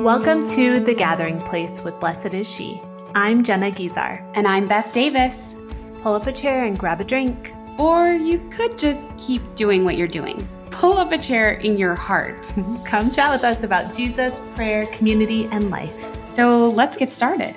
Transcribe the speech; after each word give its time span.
Welcome 0.00 0.48
to 0.52 0.80
The 0.80 0.94
Gathering 0.94 1.38
Place 1.42 1.82
with 1.82 2.00
Blessed 2.00 2.32
is 2.32 2.48
She. 2.48 2.80
I'm 3.14 3.44
Jenna 3.44 3.70
Guizar. 3.70 4.26
And 4.34 4.46
I'm 4.46 4.66
Beth 4.66 4.94
Davis. 4.94 5.54
Pull 6.00 6.14
up 6.14 6.26
a 6.26 6.32
chair 6.32 6.64
and 6.64 6.78
grab 6.78 7.02
a 7.02 7.04
drink. 7.04 7.52
Or 7.78 8.10
you 8.10 8.38
could 8.48 8.78
just 8.78 9.06
keep 9.18 9.42
doing 9.56 9.84
what 9.84 9.98
you're 9.98 10.08
doing. 10.08 10.48
Pull 10.70 10.96
up 10.96 11.12
a 11.12 11.18
chair 11.18 11.50
in 11.50 11.76
your 11.76 11.94
heart. 11.94 12.50
Come 12.86 13.10
chat 13.10 13.30
with 13.30 13.44
us 13.44 13.62
about 13.62 13.94
Jesus, 13.94 14.40
prayer, 14.54 14.86
community, 14.86 15.44
and 15.52 15.70
life. 15.70 15.92
So 16.32 16.68
let's 16.70 16.96
get 16.96 17.10
started. 17.10 17.54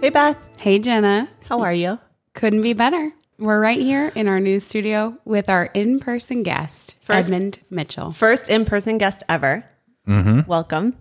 Hey, 0.00 0.10
Beth. 0.10 0.36
Hey, 0.58 0.80
Jenna. 0.80 1.28
How 1.48 1.60
are 1.60 1.72
you? 1.72 2.00
Couldn't 2.34 2.62
be 2.62 2.72
better. 2.72 3.12
We're 3.38 3.60
right 3.60 3.80
here 3.80 4.10
in 4.16 4.26
our 4.26 4.40
new 4.40 4.58
studio 4.58 5.16
with 5.24 5.48
our 5.48 5.66
in 5.74 6.00
person 6.00 6.42
guest, 6.42 6.96
First- 7.02 7.28
Edmund 7.28 7.60
Mitchell. 7.70 8.10
First 8.10 8.48
in 8.48 8.64
person 8.64 8.98
guest 8.98 9.22
ever. 9.28 9.64
Mm-hmm. 10.06 10.48
Welcome. 10.48 10.96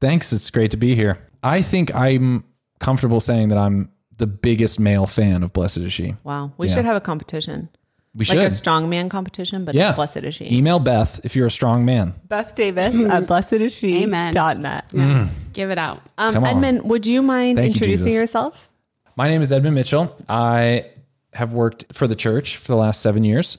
Thanks. 0.00 0.32
It's 0.32 0.50
great 0.50 0.70
to 0.72 0.76
be 0.76 0.94
here. 0.94 1.18
I 1.42 1.62
think 1.62 1.94
I'm 1.94 2.44
comfortable 2.80 3.20
saying 3.20 3.48
that 3.48 3.58
I'm 3.58 3.90
the 4.16 4.26
biggest 4.26 4.78
male 4.78 5.06
fan 5.06 5.42
of 5.42 5.52
Blessed 5.52 5.78
is 5.78 5.92
She. 5.92 6.14
Wow. 6.24 6.52
We 6.56 6.68
Yeah. 6.68 6.74
should 6.76 6.84
have 6.84 6.96
a 6.96 7.00
competition. 7.00 7.68
We 8.14 8.24
should. 8.24 8.36
Like 8.36 8.46
a 8.46 8.50
should. 8.54 8.62
strongman 8.64 9.10
competition, 9.10 9.64
but 9.64 9.74
yeah. 9.74 9.88
it's 9.88 9.96
Blessed 9.96 10.18
is 10.18 10.34
She. 10.36 10.52
Email 10.54 10.78
Beth 10.78 11.20
if 11.24 11.34
you're 11.34 11.46
a 11.46 11.50
strong 11.50 11.84
man. 11.84 12.14
Beth 12.28 12.54
Davis 12.54 12.94
at 13.08 13.22
blessedisshe.net. 13.28 14.84
Yeah. 14.92 15.28
Give 15.52 15.70
it 15.70 15.78
out. 15.78 16.00
Um, 16.18 16.34
Come 16.34 16.44
on. 16.44 16.50
Edmund, 16.50 16.88
would 16.90 17.06
you 17.06 17.22
mind 17.22 17.58
Thank 17.58 17.72
introducing 17.74 18.06
Jesus. 18.06 18.20
yourself? 18.20 18.68
My 19.16 19.28
name 19.28 19.42
is 19.42 19.52
Edmund 19.52 19.74
Mitchell. 19.74 20.14
I 20.28 20.86
have 21.32 21.52
worked 21.52 21.86
for 21.92 22.06
the 22.06 22.16
church 22.16 22.56
for 22.56 22.68
the 22.68 22.76
last 22.76 23.00
seven 23.00 23.24
years. 23.24 23.58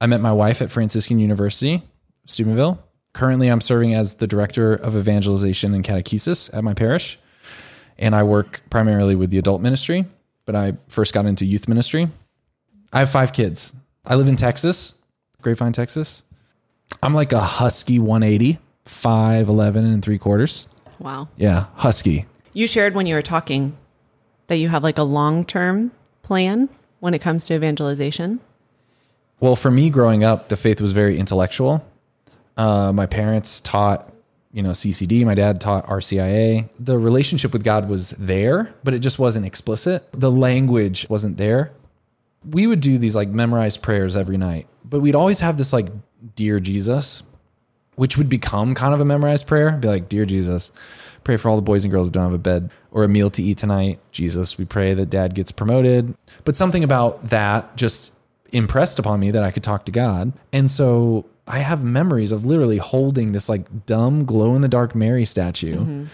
I 0.00 0.06
met 0.06 0.20
my 0.20 0.32
wife 0.32 0.60
at 0.62 0.70
Franciscan 0.70 1.18
University, 1.18 1.82
Steubenville. 2.26 2.78
Currently, 3.12 3.48
I'm 3.48 3.60
serving 3.60 3.94
as 3.94 4.16
the 4.16 4.26
director 4.26 4.74
of 4.74 4.96
evangelization 4.96 5.74
and 5.74 5.84
catechesis 5.84 6.54
at 6.54 6.62
my 6.62 6.74
parish. 6.74 7.18
And 7.98 8.14
I 8.14 8.22
work 8.22 8.62
primarily 8.70 9.14
with 9.14 9.30
the 9.30 9.38
adult 9.38 9.60
ministry, 9.60 10.06
but 10.44 10.54
I 10.54 10.74
first 10.88 11.12
got 11.12 11.26
into 11.26 11.44
youth 11.44 11.66
ministry. 11.66 12.08
I 12.92 13.00
have 13.00 13.10
five 13.10 13.32
kids. 13.32 13.74
I 14.06 14.14
live 14.14 14.28
in 14.28 14.36
Texas, 14.36 14.94
Grapevine, 15.42 15.72
Texas. 15.72 16.22
I'm 17.02 17.12
like 17.12 17.32
a 17.32 17.40
husky 17.40 17.98
180, 17.98 18.58
5'11 18.86 19.76
and 19.76 20.02
three 20.02 20.18
quarters. 20.18 20.68
Wow. 20.98 21.28
Yeah, 21.36 21.66
husky. 21.74 22.26
You 22.52 22.66
shared 22.66 22.94
when 22.94 23.06
you 23.06 23.14
were 23.14 23.22
talking 23.22 23.76
that 24.46 24.56
you 24.56 24.68
have 24.68 24.82
like 24.82 24.98
a 24.98 25.02
long 25.02 25.44
term 25.44 25.92
plan 26.22 26.68
when 27.00 27.14
it 27.14 27.20
comes 27.20 27.44
to 27.44 27.54
evangelization. 27.54 28.40
Well, 29.40 29.54
for 29.54 29.70
me 29.70 29.90
growing 29.90 30.24
up, 30.24 30.48
the 30.48 30.56
faith 30.56 30.80
was 30.80 30.92
very 30.92 31.18
intellectual. 31.18 31.86
Uh, 32.58 32.92
my 32.92 33.06
parents 33.06 33.60
taught, 33.60 34.12
you 34.52 34.62
know, 34.64 34.70
CCD. 34.72 35.24
My 35.24 35.34
dad 35.34 35.60
taught 35.60 35.86
RCIA. 35.86 36.68
The 36.78 36.98
relationship 36.98 37.52
with 37.52 37.62
God 37.62 37.88
was 37.88 38.10
there, 38.10 38.74
but 38.82 38.94
it 38.94 38.98
just 38.98 39.18
wasn't 39.18 39.46
explicit. 39.46 40.08
The 40.12 40.32
language 40.32 41.06
wasn't 41.08 41.36
there. 41.36 41.70
We 42.44 42.66
would 42.66 42.80
do 42.80 42.98
these 42.98 43.14
like 43.14 43.28
memorized 43.28 43.80
prayers 43.80 44.16
every 44.16 44.36
night, 44.36 44.66
but 44.84 45.00
we'd 45.00 45.14
always 45.14 45.40
have 45.40 45.56
this 45.56 45.72
like, 45.72 45.86
Dear 46.34 46.58
Jesus, 46.58 47.22
which 47.94 48.18
would 48.18 48.28
become 48.28 48.74
kind 48.74 48.92
of 48.92 49.00
a 49.00 49.04
memorized 49.04 49.46
prayer. 49.46 49.70
Be 49.70 49.86
like, 49.86 50.08
Dear 50.08 50.24
Jesus, 50.24 50.72
pray 51.22 51.36
for 51.36 51.48
all 51.48 51.56
the 51.56 51.62
boys 51.62 51.84
and 51.84 51.92
girls 51.92 52.08
who 52.08 52.12
don't 52.12 52.24
have 52.24 52.32
a 52.32 52.38
bed 52.38 52.70
or 52.90 53.04
a 53.04 53.08
meal 53.08 53.30
to 53.30 53.42
eat 53.42 53.58
tonight. 53.58 54.00
Jesus, 54.10 54.58
we 54.58 54.64
pray 54.64 54.94
that 54.94 55.10
dad 55.10 55.34
gets 55.34 55.52
promoted. 55.52 56.16
But 56.44 56.56
something 56.56 56.82
about 56.82 57.28
that 57.30 57.76
just 57.76 58.14
impressed 58.52 58.98
upon 58.98 59.20
me 59.20 59.30
that 59.30 59.44
I 59.44 59.52
could 59.52 59.62
talk 59.62 59.84
to 59.84 59.92
God. 59.92 60.32
And 60.52 60.68
so 60.68 61.26
I 61.48 61.58
have 61.58 61.82
memories 61.82 62.32
of 62.32 62.44
literally 62.44 62.76
holding 62.76 63.32
this 63.32 63.48
like 63.48 63.86
dumb 63.86 64.24
glow 64.24 64.54
in 64.54 64.60
the 64.60 64.68
dark 64.68 64.94
Mary 64.94 65.24
statue, 65.24 65.76
mm-hmm. 65.76 66.04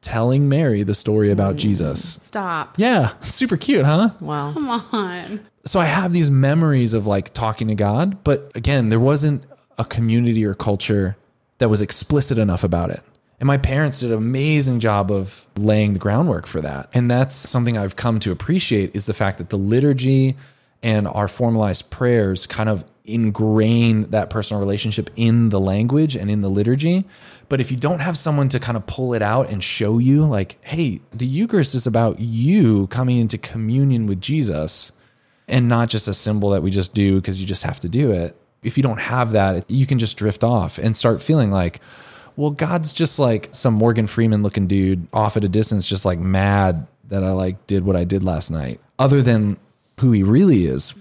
telling 0.00 0.48
Mary 0.48 0.82
the 0.82 0.94
story 0.94 1.30
about 1.30 1.56
mm. 1.56 1.58
Jesus. 1.58 2.22
Stop. 2.22 2.78
Yeah, 2.78 3.12
super 3.20 3.56
cute, 3.56 3.84
huh? 3.84 4.10
Wow. 4.20 4.52
Come 4.52 4.70
on. 4.70 5.40
so 5.66 5.80
I 5.80 5.86
have 5.86 6.12
these 6.12 6.30
memories 6.30 6.94
of 6.94 7.06
like 7.06 7.34
talking 7.34 7.68
to 7.68 7.74
God, 7.74 8.22
but 8.24 8.52
again, 8.54 8.88
there 8.88 9.00
wasn't 9.00 9.44
a 9.78 9.84
community 9.84 10.44
or 10.44 10.54
culture 10.54 11.16
that 11.58 11.68
was 11.68 11.80
explicit 11.80 12.38
enough 12.38 12.64
about 12.64 12.90
it. 12.90 13.02
And 13.40 13.46
my 13.46 13.58
parents 13.58 14.00
did 14.00 14.10
an 14.10 14.18
amazing 14.18 14.80
job 14.80 15.10
of 15.10 15.46
laying 15.56 15.92
the 15.92 15.98
groundwork 15.98 16.46
for 16.46 16.60
that. 16.60 16.88
And 16.94 17.10
that's 17.10 17.34
something 17.34 17.76
I've 17.76 17.96
come 17.96 18.20
to 18.20 18.30
appreciate 18.30 18.94
is 18.94 19.06
the 19.06 19.14
fact 19.14 19.38
that 19.38 19.50
the 19.50 19.58
liturgy 19.58 20.36
and 20.82 21.08
our 21.08 21.28
formalized 21.28 21.90
prayers 21.90 22.46
kind 22.46 22.68
of 22.68 22.84
ingrain 23.04 24.10
that 24.10 24.30
personal 24.30 24.60
relationship 24.60 25.10
in 25.16 25.50
the 25.50 25.60
language 25.60 26.16
and 26.16 26.30
in 26.30 26.40
the 26.40 26.48
liturgy. 26.48 27.04
But 27.48 27.60
if 27.60 27.70
you 27.70 27.76
don't 27.76 28.00
have 28.00 28.16
someone 28.16 28.48
to 28.48 28.58
kind 28.58 28.76
of 28.76 28.86
pull 28.86 29.12
it 29.12 29.22
out 29.22 29.50
and 29.50 29.62
show 29.62 29.98
you, 29.98 30.24
like, 30.24 30.56
hey, 30.62 31.00
the 31.12 31.26
Eucharist 31.26 31.74
is 31.74 31.86
about 31.86 32.18
you 32.18 32.86
coming 32.86 33.18
into 33.18 33.36
communion 33.36 34.06
with 34.06 34.20
Jesus, 34.20 34.92
and 35.46 35.68
not 35.68 35.90
just 35.90 36.08
a 36.08 36.14
symbol 36.14 36.50
that 36.50 36.62
we 36.62 36.70
just 36.70 36.94
do 36.94 37.20
because 37.20 37.40
you 37.40 37.46
just 37.46 37.64
have 37.64 37.80
to 37.80 37.88
do 37.88 38.10
it. 38.10 38.34
If 38.62 38.78
you 38.78 38.82
don't 38.82 39.00
have 39.00 39.32
that, 39.32 39.70
you 39.70 39.86
can 39.86 39.98
just 39.98 40.16
drift 40.16 40.42
off 40.42 40.78
and 40.78 40.96
start 40.96 41.22
feeling 41.22 41.50
like, 41.50 41.80
well, 42.36 42.50
God's 42.50 42.94
just 42.94 43.18
like 43.18 43.50
some 43.52 43.74
Morgan 43.74 44.06
Freeman 44.06 44.42
looking 44.42 44.66
dude 44.66 45.06
off 45.12 45.36
at 45.36 45.44
a 45.44 45.48
distance, 45.48 45.86
just 45.86 46.06
like 46.06 46.18
mad 46.18 46.86
that 47.08 47.22
I 47.22 47.32
like 47.32 47.66
did 47.66 47.84
what 47.84 47.94
I 47.94 48.04
did 48.04 48.22
last 48.22 48.50
night, 48.50 48.80
other 48.98 49.20
than 49.20 49.58
who 50.00 50.12
he 50.12 50.22
really 50.22 50.64
is. 50.64 50.94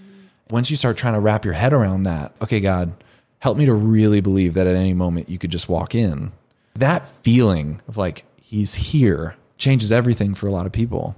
Once 0.54 0.70
you 0.70 0.78
start 0.78 0.96
trying 0.96 1.16
to 1.16 1.20
wrap 1.20 1.44
your 1.44 1.54
head 1.54 1.74
around 1.74 2.04
that, 2.04 2.34
okay, 2.42 2.60
God, 2.60 2.94
help 3.40 3.58
me 3.58 3.66
to 3.66 3.74
really 3.74 4.22
believe 4.22 4.54
that 4.54 4.68
at 4.68 4.76
any 4.76 4.94
moment 4.94 5.28
you 5.28 5.38
could 5.38 5.52
just 5.52 5.68
walk 5.68 5.96
in. 5.96 6.32
That 6.76 7.08
feeling 7.08 7.82
of 7.88 7.98
like, 7.98 8.24
he's 8.38 8.76
here 8.76 9.36
changes 9.58 9.92
everything 9.92 10.34
for 10.36 10.48
a 10.48 10.52
lot 10.52 10.66
of 10.66 10.72
people 10.72 11.16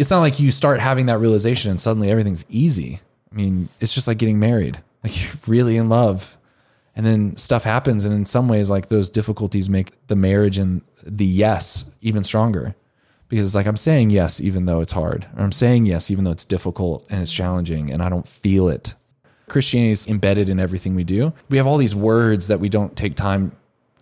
it's 0.00 0.10
not 0.10 0.20
like 0.20 0.40
you 0.40 0.50
start 0.50 0.80
having 0.80 1.06
that 1.06 1.18
realization 1.18 1.70
and 1.70 1.78
suddenly 1.78 2.10
everything's 2.10 2.46
easy. 2.48 3.00
I 3.30 3.34
mean, 3.34 3.68
it's 3.80 3.94
just 3.94 4.08
like 4.08 4.18
getting 4.18 4.38
married. 4.38 4.82
Like 5.02 5.18
you're 5.18 5.32
really 5.46 5.78
in 5.78 5.88
love. 5.88 6.36
And 6.94 7.06
then 7.06 7.34
stuff 7.38 7.64
happens 7.64 8.04
and 8.04 8.14
in 8.14 8.26
some 8.26 8.48
ways 8.48 8.68
like 8.68 8.88
those 8.88 9.08
difficulties 9.08 9.70
make 9.70 9.92
the 10.08 10.14
marriage 10.14 10.58
and 10.58 10.82
the 11.02 11.24
yes 11.24 11.90
even 12.02 12.22
stronger. 12.22 12.74
Because 13.30 13.46
it's 13.46 13.54
like 13.54 13.66
I'm 13.66 13.78
saying 13.78 14.10
yes 14.10 14.40
even 14.40 14.66
though 14.66 14.82
it's 14.82 14.92
hard. 14.92 15.26
Or 15.36 15.42
I'm 15.42 15.52
saying 15.52 15.86
yes 15.86 16.10
even 16.10 16.24
though 16.24 16.32
it's 16.32 16.44
difficult 16.44 17.06
and 17.08 17.22
it's 17.22 17.32
challenging 17.32 17.90
and 17.90 18.02
I 18.02 18.10
don't 18.10 18.28
feel 18.28 18.68
it. 18.68 18.94
Christianity 19.48 19.92
is 19.92 20.06
embedded 20.06 20.50
in 20.50 20.60
everything 20.60 20.94
we 20.94 21.04
do. 21.04 21.32
We 21.48 21.56
have 21.56 21.66
all 21.66 21.78
these 21.78 21.94
words 21.94 22.48
that 22.48 22.60
we 22.60 22.68
don't 22.68 22.94
take 22.94 23.16
time 23.16 23.52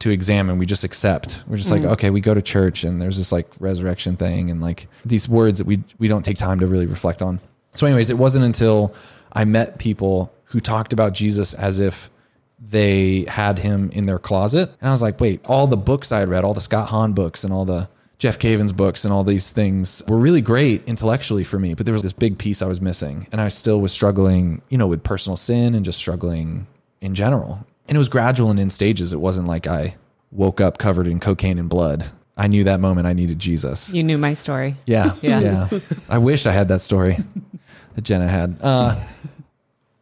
to 0.01 0.11
examine. 0.11 0.59
We 0.59 0.67
just 0.67 0.85
accept. 0.85 1.43
We're 1.47 1.57
just 1.57 1.71
like, 1.71 1.83
mm. 1.83 1.93
okay, 1.93 2.11
we 2.11 2.21
go 2.21 2.35
to 2.35 2.43
church 2.43 2.85
and 2.85 3.01
there's 3.01 3.17
this 3.17 3.31
like 3.31 3.49
resurrection 3.61 4.17
thing 4.17 4.51
and 4.51 4.61
like 4.61 4.89
these 5.05 5.29
words 5.29 5.59
that 5.59 5.67
we 5.67 5.83
we 5.99 6.09
don't 6.09 6.25
take 6.25 6.37
time 6.37 6.61
to 6.61 6.67
really 6.67 6.87
reflect 6.87 7.23
on. 7.23 7.41
So, 7.75 7.87
anyways, 7.87 8.11
it 8.11 8.19
wasn't 8.19 8.45
until 8.45 8.95
I 9.33 9.45
met 9.45 9.79
people 9.79 10.33
who 10.45 10.61
talked 10.61 10.93
about 10.93 11.13
Jesus 11.13 11.55
as 11.55 11.81
if 11.81 12.11
they 12.59 13.25
had 13.29 13.59
him 13.59 13.91
in 13.93 14.07
their 14.07 14.19
closet. 14.19 14.71
And 14.81 14.89
I 14.89 14.93
was 14.93 15.03
like, 15.03 15.21
wait, 15.21 15.45
all 15.45 15.67
the 15.67 15.77
books 15.77 16.11
I 16.11 16.21
had 16.21 16.29
read, 16.29 16.45
all 16.45 16.55
the 16.55 16.61
Scott 16.61 16.89
Hahn 16.89 17.13
books 17.13 17.45
and 17.45 17.53
all 17.53 17.65
the 17.65 17.89
Jeff 18.19 18.39
Cavins 18.39 18.75
books 18.75 19.05
and 19.05 19.15
all 19.15 19.23
these 19.23 19.53
things 19.53 20.03
were 20.09 20.19
really 20.19 20.41
great 20.41 20.83
intellectually 20.89 21.45
for 21.45 21.59
me, 21.59 21.75
but 21.75 21.87
there 21.87 21.93
was 21.93 22.03
this 22.03 22.13
big 22.13 22.37
piece 22.37 22.61
I 22.63 22.67
was 22.67 22.81
missing. 22.81 23.29
And 23.31 23.41
I 23.41 23.47
still 23.49 23.81
was 23.81 23.93
struggling, 23.93 24.61
you 24.69 24.77
know, 24.77 24.89
with 24.89 25.05
personal 25.05 25.37
sin 25.37 25.75
and 25.75 25.85
just 25.85 25.99
struggling 25.99 26.67
in 27.01 27.15
general. 27.15 27.65
And 27.87 27.95
it 27.95 27.99
was 27.99 28.09
gradual 28.09 28.51
and 28.51 28.59
in 28.59 28.71
stages. 28.71 29.13
It 29.13 29.21
wasn't 29.21 29.47
like 29.47 29.69
I 29.69 29.97
woke 30.33 30.61
up 30.61 30.79
covered 30.79 31.07
in 31.07 31.21
cocaine 31.21 31.59
and 31.59 31.69
blood. 31.69 32.07
I 32.37 32.49
knew 32.49 32.65
that 32.65 32.81
moment 32.81 33.07
I 33.07 33.13
needed 33.13 33.39
Jesus. 33.39 33.93
You 33.93 34.03
knew 34.03 34.19
my 34.19 34.35
story. 34.35 34.75
Yeah. 34.85 35.15
Yeah. 35.23 35.41
Yeah. 35.41 35.79
I 36.09 36.19
wish 36.19 36.45
I 36.47 36.53
had 36.53 36.69
that 36.69 36.81
story 36.81 37.17
that 37.95 38.03
Jenna 38.03 38.29
had. 38.29 38.59
Uh, 38.61 39.01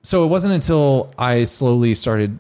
so 0.03 0.25
it 0.25 0.29
wasn't 0.29 0.55
until 0.55 1.13
I 1.19 1.45
slowly 1.45 1.95
started, 1.95 2.39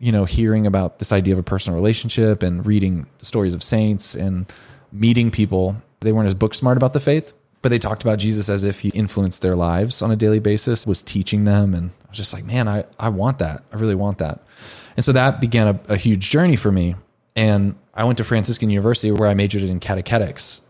you 0.00 0.10
know, 0.10 0.24
hearing 0.24 0.66
about 0.66 0.98
this 0.98 1.12
idea 1.12 1.34
of 1.34 1.38
a 1.38 1.42
personal 1.44 1.76
relationship 1.78 2.42
and 2.42 2.66
reading 2.66 3.06
the 3.18 3.26
stories 3.26 3.54
of 3.54 3.62
saints 3.62 4.14
and 4.16 4.52
meeting 4.94 5.30
people. 5.30 5.76
They 6.00 6.12
weren't 6.12 6.26
as 6.26 6.34
book 6.34 6.54
smart 6.54 6.76
about 6.76 6.92
the 6.92 7.00
faith, 7.00 7.34
but 7.60 7.68
they 7.68 7.78
talked 7.78 8.02
about 8.02 8.18
Jesus 8.18 8.48
as 8.48 8.64
if 8.64 8.80
he 8.80 8.90
influenced 8.90 9.42
their 9.42 9.56
lives 9.56 10.00
on 10.00 10.10
a 10.10 10.16
daily 10.16 10.38
basis, 10.38 10.86
was 10.86 11.02
teaching 11.02 11.44
them. 11.44 11.74
And 11.74 11.90
I 11.90 12.08
was 12.08 12.16
just 12.16 12.32
like, 12.32 12.44
man, 12.44 12.68
I, 12.68 12.84
I 12.98 13.08
want 13.08 13.38
that. 13.38 13.64
I 13.72 13.76
really 13.76 13.94
want 13.94 14.18
that. 14.18 14.40
And 14.96 15.04
so 15.04 15.12
that 15.12 15.40
began 15.40 15.68
a, 15.68 15.80
a 15.88 15.96
huge 15.96 16.30
journey 16.30 16.56
for 16.56 16.70
me. 16.70 16.94
And 17.36 17.74
I 17.92 18.04
went 18.04 18.18
to 18.18 18.24
Franciscan 18.24 18.70
University 18.70 19.10
where 19.10 19.28
I 19.28 19.34
majored 19.34 19.62
in 19.62 19.80
catechetics, 19.80 20.62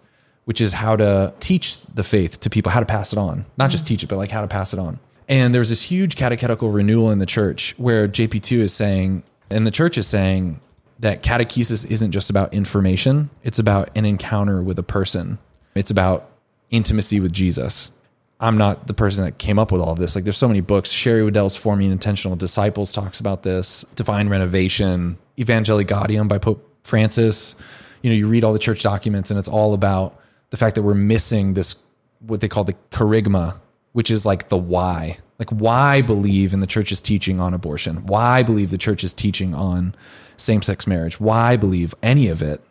which 0.46 0.60
is 0.60 0.72
how 0.72 0.96
to 0.96 1.34
teach 1.40 1.80
the 1.82 2.04
faith 2.04 2.40
to 2.40 2.50
people, 2.50 2.72
how 2.72 2.80
to 2.80 2.86
pass 2.86 3.12
it 3.12 3.18
on. 3.18 3.44
Not 3.58 3.70
just 3.70 3.86
teach 3.86 4.02
it, 4.02 4.08
but 4.08 4.16
like 4.16 4.30
how 4.30 4.40
to 4.40 4.48
pass 4.48 4.72
it 4.72 4.78
on. 4.78 4.98
And 5.28 5.54
there's 5.54 5.68
this 5.68 5.82
huge 5.82 6.16
catechetical 6.16 6.70
renewal 6.70 7.10
in 7.10 7.18
the 7.18 7.26
church 7.26 7.74
where 7.76 8.08
JP2 8.08 8.58
is 8.58 8.74
saying, 8.74 9.24
and 9.50 9.66
the 9.66 9.70
church 9.70 9.98
is 9.98 10.06
saying 10.06 10.60
that 11.04 11.22
catechesis 11.22 11.90
isn't 11.90 12.12
just 12.12 12.30
about 12.30 12.54
information, 12.54 13.28
it's 13.42 13.58
about 13.58 13.90
an 13.94 14.06
encounter 14.06 14.62
with 14.62 14.78
a 14.78 14.82
person. 14.82 15.38
It's 15.74 15.90
about 15.90 16.30
intimacy 16.70 17.20
with 17.20 17.30
Jesus. 17.30 17.92
I'm 18.40 18.56
not 18.56 18.86
the 18.86 18.94
person 18.94 19.22
that 19.22 19.36
came 19.36 19.58
up 19.58 19.70
with 19.70 19.82
all 19.82 19.92
of 19.92 19.98
this. 19.98 20.14
Like 20.14 20.24
there's 20.24 20.38
so 20.38 20.48
many 20.48 20.62
books. 20.62 20.90
Sherry 20.90 21.22
Weddell's 21.22 21.56
Forming 21.56 21.92
Intentional 21.92 22.36
Disciples 22.36 22.90
talks 22.90 23.20
about 23.20 23.42
this. 23.42 23.82
Divine 23.96 24.30
Renovation, 24.30 25.18
Evangelii 25.36 25.84
Gaudium 25.84 26.26
by 26.26 26.38
Pope 26.38 26.66
Francis. 26.84 27.54
You 28.00 28.08
know, 28.08 28.16
you 28.16 28.26
read 28.26 28.42
all 28.42 28.54
the 28.54 28.58
church 28.58 28.82
documents 28.82 29.30
and 29.30 29.38
it's 29.38 29.48
all 29.48 29.74
about 29.74 30.18
the 30.48 30.56
fact 30.56 30.74
that 30.76 30.82
we're 30.84 30.94
missing 30.94 31.52
this, 31.52 31.76
what 32.20 32.40
they 32.40 32.48
call 32.48 32.64
the 32.64 32.76
kerygma, 32.90 33.60
which 33.92 34.10
is 34.10 34.24
like 34.24 34.48
the 34.48 34.56
why. 34.56 35.18
Like, 35.38 35.50
why 35.50 36.00
believe 36.00 36.54
in 36.54 36.60
the 36.60 36.66
church's 36.66 37.02
teaching 37.02 37.40
on 37.40 37.52
abortion? 37.52 38.06
Why 38.06 38.42
believe 38.42 38.70
the 38.70 38.78
church's 38.78 39.12
teaching 39.12 39.54
on 39.54 39.94
same 40.36 40.62
sex 40.62 40.86
marriage? 40.86 41.20
Why 41.20 41.56
believe 41.56 41.94
any 42.02 42.28
of 42.28 42.42
it? 42.42 42.62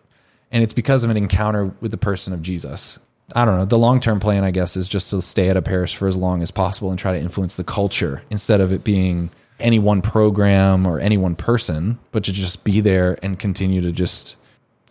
And 0.51 0.63
it's 0.63 0.73
because 0.73 1.03
of 1.03 1.09
an 1.09 1.17
encounter 1.17 1.73
with 1.81 1.91
the 1.91 1.97
person 1.97 2.33
of 2.33 2.41
Jesus. 2.41 2.99
I 3.35 3.45
don't 3.45 3.57
know. 3.57 3.65
The 3.65 3.77
long 3.77 3.99
term 3.99 4.19
plan, 4.19 4.43
I 4.43 4.51
guess, 4.51 4.77
is 4.77 4.87
just 4.87 5.09
to 5.11 5.21
stay 5.21 5.49
at 5.49 5.57
a 5.57 5.61
parish 5.61 5.95
for 5.95 6.07
as 6.07 6.17
long 6.17 6.41
as 6.41 6.51
possible 6.51 6.89
and 6.89 6.99
try 6.99 7.13
to 7.13 7.19
influence 7.19 7.55
the 7.55 7.63
culture 7.63 8.21
instead 8.29 8.61
of 8.61 8.71
it 8.71 8.83
being 8.83 9.29
any 9.59 9.79
one 9.79 10.01
program 10.01 10.85
or 10.85 10.99
any 10.99 11.17
one 11.17 11.35
person, 11.35 11.97
but 12.11 12.23
to 12.25 12.33
just 12.33 12.63
be 12.63 12.81
there 12.81 13.17
and 13.23 13.39
continue 13.39 13.81
to 13.81 13.91
just 13.91 14.35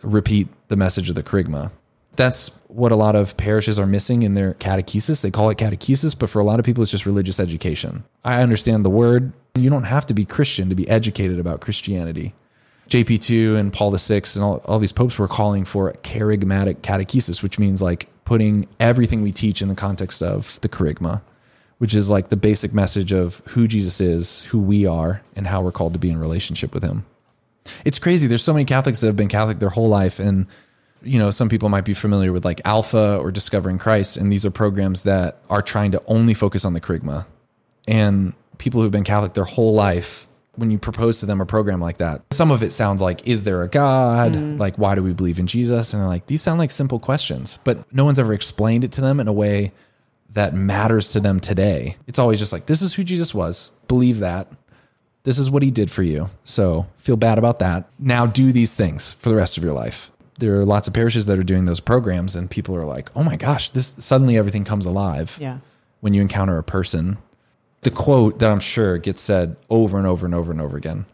repeat 0.01 0.47
the 0.67 0.75
message 0.75 1.09
of 1.09 1.15
the 1.15 1.23
kerygma. 1.23 1.71
That's 2.15 2.59
what 2.67 2.91
a 2.91 2.95
lot 2.95 3.15
of 3.15 3.37
parishes 3.37 3.79
are 3.79 3.87
missing 3.87 4.21
in 4.23 4.35
their 4.35 4.53
catechesis. 4.55 5.21
They 5.21 5.31
call 5.31 5.49
it 5.49 5.57
catechesis, 5.57 6.17
but 6.17 6.29
for 6.29 6.39
a 6.39 6.43
lot 6.43 6.59
of 6.59 6.65
people, 6.65 6.81
it's 6.81 6.91
just 6.91 7.05
religious 7.05 7.39
education. 7.39 8.03
I 8.23 8.41
understand 8.41 8.85
the 8.85 8.89
word. 8.89 9.33
You 9.55 9.69
don't 9.69 9.83
have 9.83 10.05
to 10.07 10.13
be 10.13 10.25
Christian 10.25 10.69
to 10.69 10.75
be 10.75 10.87
educated 10.87 11.39
about 11.39 11.61
Christianity. 11.61 12.33
JP2 12.93 13.57
and 13.57 13.73
Paul 13.73 13.89
VI 13.89 14.21
and 14.35 14.43
all, 14.43 14.61
all 14.65 14.77
these 14.77 14.91
popes 14.91 15.17
were 15.17 15.27
calling 15.27 15.65
for 15.65 15.91
kerygmatic 16.03 16.75
catechesis, 16.81 17.41
which 17.41 17.57
means 17.57 17.81
like 17.81 18.07
putting 18.23 18.67
everything 18.79 19.23
we 19.23 19.31
teach 19.31 19.63
in 19.63 19.67
the 19.67 19.73
context 19.73 20.21
of 20.21 20.61
the 20.61 20.69
kerygma, 20.69 21.23
which 21.79 21.95
is 21.95 22.11
like 22.11 22.29
the 22.29 22.35
basic 22.37 22.71
message 22.71 23.11
of 23.11 23.41
who 23.47 23.67
Jesus 23.67 23.99
is, 23.99 24.43
who 24.45 24.59
we 24.59 24.85
are, 24.85 25.23
and 25.35 25.47
how 25.47 25.63
we're 25.63 25.71
called 25.71 25.93
to 25.93 25.99
be 25.99 26.11
in 26.11 26.19
relationship 26.19 26.71
with 26.71 26.83
him. 26.83 27.03
It's 27.83 27.97
crazy. 27.97 28.27
There's 28.27 28.43
so 28.43 28.53
many 28.53 28.65
Catholics 28.65 29.01
that 29.01 29.07
have 29.07 29.17
been 29.17 29.27
Catholic 29.27 29.57
their 29.57 29.69
whole 29.69 29.89
life. 29.89 30.19
And, 30.19 30.45
you 31.01 31.17
know, 31.17 31.31
some 31.31 31.49
people 31.49 31.69
might 31.69 31.85
be 31.85 31.95
familiar 31.95 32.31
with 32.31 32.45
like 32.45 32.61
Alpha 32.63 33.17
or 33.17 33.31
Discovering 33.31 33.79
Christ. 33.79 34.17
And 34.17 34.31
these 34.31 34.45
are 34.45 34.51
programs 34.51 35.01
that 35.03 35.39
are 35.49 35.63
trying 35.63 35.93
to 35.93 36.03
only 36.05 36.35
focus 36.35 36.63
on 36.63 36.73
the 36.73 36.81
kerygma. 36.81 37.25
And 37.87 38.33
people 38.59 38.81
who've 38.81 38.91
been 38.91 39.03
Catholic 39.03 39.33
their 39.33 39.45
whole 39.45 39.73
life 39.73 40.27
when 40.55 40.69
you 40.69 40.77
propose 40.77 41.19
to 41.19 41.25
them 41.25 41.41
a 41.41 41.45
program 41.45 41.79
like 41.81 41.97
that, 41.97 42.21
some 42.31 42.51
of 42.51 42.61
it 42.63 42.71
sounds 42.71 43.01
like, 43.01 43.27
is 43.27 43.43
there 43.43 43.63
a 43.63 43.67
God? 43.67 44.33
Mm-hmm. 44.33 44.57
Like, 44.57 44.77
why 44.77 44.93
do 44.95 45.01
we 45.01 45.13
believe 45.13 45.39
in 45.39 45.47
Jesus? 45.47 45.93
And 45.93 46.01
they're 46.01 46.07
like, 46.09 46.27
these 46.27 46.41
sound 46.41 46.59
like 46.59 46.71
simple 46.71 46.99
questions, 46.99 47.57
but 47.63 47.91
no 47.93 48.05
one's 48.05 48.19
ever 48.19 48.33
explained 48.33 48.83
it 48.83 48.91
to 48.93 49.01
them 49.01 49.19
in 49.19 49.27
a 49.27 49.33
way 49.33 49.71
that 50.31 50.53
matters 50.53 51.11
to 51.13 51.19
them 51.19 51.39
today. 51.39 51.97
It's 52.07 52.19
always 52.19 52.39
just 52.39 52.53
like, 52.53 52.65
this 52.67 52.81
is 52.81 52.93
who 52.93 53.03
Jesus 53.03 53.33
was. 53.33 53.71
Believe 53.87 54.19
that. 54.19 54.47
This 55.23 55.37
is 55.37 55.49
what 55.49 55.63
he 55.63 55.71
did 55.71 55.89
for 55.89 56.03
you. 56.03 56.29
So 56.43 56.85
feel 56.97 57.15
bad 57.15 57.37
about 57.37 57.59
that. 57.59 57.87
Now 57.97 58.25
do 58.25 58.51
these 58.51 58.75
things 58.75 59.13
for 59.13 59.29
the 59.29 59.35
rest 59.35 59.57
of 59.57 59.63
your 59.63 59.73
life. 59.73 60.11
There 60.39 60.59
are 60.59 60.65
lots 60.65 60.87
of 60.87 60.93
parishes 60.93 61.27
that 61.27 61.37
are 61.39 61.43
doing 61.43 61.65
those 61.65 61.79
programs, 61.79 62.35
and 62.35 62.49
people 62.49 62.75
are 62.75 62.85
like, 62.85 63.09
oh 63.15 63.23
my 63.23 63.35
gosh, 63.37 63.69
this 63.69 63.95
suddenly 63.99 64.35
everything 64.37 64.63
comes 64.65 64.85
alive 64.85 65.37
Yeah. 65.39 65.59
when 66.01 66.13
you 66.13 66.21
encounter 66.21 66.57
a 66.57 66.63
person. 66.63 67.17
The 67.83 67.91
quote 67.91 68.39
that 68.39 68.49
I'm 68.49 68.59
sure 68.59 68.97
gets 68.97 69.21
said 69.21 69.55
over 69.69 69.97
and 69.97 70.07
over 70.07 70.25
and 70.25 70.33
over 70.33 70.51
and 70.51 70.61
over 70.61 70.77
again 70.77 71.05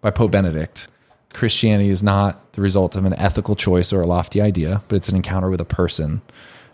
by 0.00 0.10
Pope 0.10 0.30
Benedict 0.30 0.88
Christianity 1.32 1.90
is 1.90 2.02
not 2.02 2.52
the 2.52 2.60
result 2.60 2.96
of 2.96 3.04
an 3.04 3.12
ethical 3.14 3.54
choice 3.54 3.92
or 3.92 4.00
a 4.00 4.06
lofty 4.06 4.40
idea, 4.40 4.82
but 4.88 4.96
it's 4.96 5.08
an 5.08 5.16
encounter 5.16 5.50
with 5.50 5.60
a 5.60 5.66
person 5.66 6.22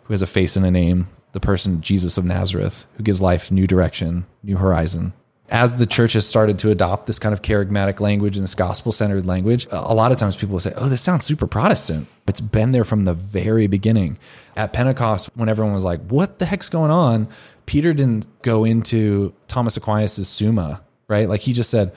who 0.04 0.12
has 0.12 0.22
a 0.22 0.26
face 0.26 0.56
and 0.56 0.64
a 0.64 0.70
name, 0.70 1.08
the 1.32 1.40
person 1.40 1.80
Jesus 1.80 2.16
of 2.16 2.24
Nazareth, 2.24 2.86
who 2.96 3.02
gives 3.02 3.20
life 3.20 3.50
new 3.50 3.66
direction, 3.66 4.26
new 4.42 4.56
horizon. 4.56 5.12
As 5.50 5.76
the 5.76 5.86
church 5.86 6.14
has 6.14 6.26
started 6.26 6.58
to 6.60 6.70
adopt 6.70 7.06
this 7.06 7.18
kind 7.18 7.32
of 7.32 7.42
kerygmatic 7.42 8.00
language 8.00 8.36
and 8.36 8.44
this 8.44 8.54
gospel 8.54 8.92
centered 8.92 9.26
language, 9.26 9.66
a 9.70 9.94
lot 9.94 10.10
of 10.10 10.18
times 10.18 10.36
people 10.36 10.54
will 10.54 10.60
say, 10.60 10.72
Oh, 10.76 10.88
this 10.88 11.02
sounds 11.02 11.24
super 11.24 11.46
Protestant. 11.46 12.08
It's 12.26 12.40
been 12.40 12.72
there 12.72 12.84
from 12.84 13.04
the 13.04 13.12
very 13.12 13.66
beginning. 13.66 14.18
At 14.56 14.72
Pentecost, 14.72 15.28
when 15.34 15.50
everyone 15.50 15.74
was 15.74 15.84
like, 15.84 16.00
What 16.06 16.38
the 16.38 16.46
heck's 16.46 16.70
going 16.70 16.90
on? 16.90 17.28
Peter 17.66 17.92
didn't 17.92 18.28
go 18.42 18.64
into 18.64 19.32
Thomas 19.48 19.76
Aquinas' 19.76 20.28
Summa, 20.28 20.82
right? 21.08 21.28
Like 21.28 21.40
he 21.40 21.52
just 21.52 21.70
said, 21.70 21.92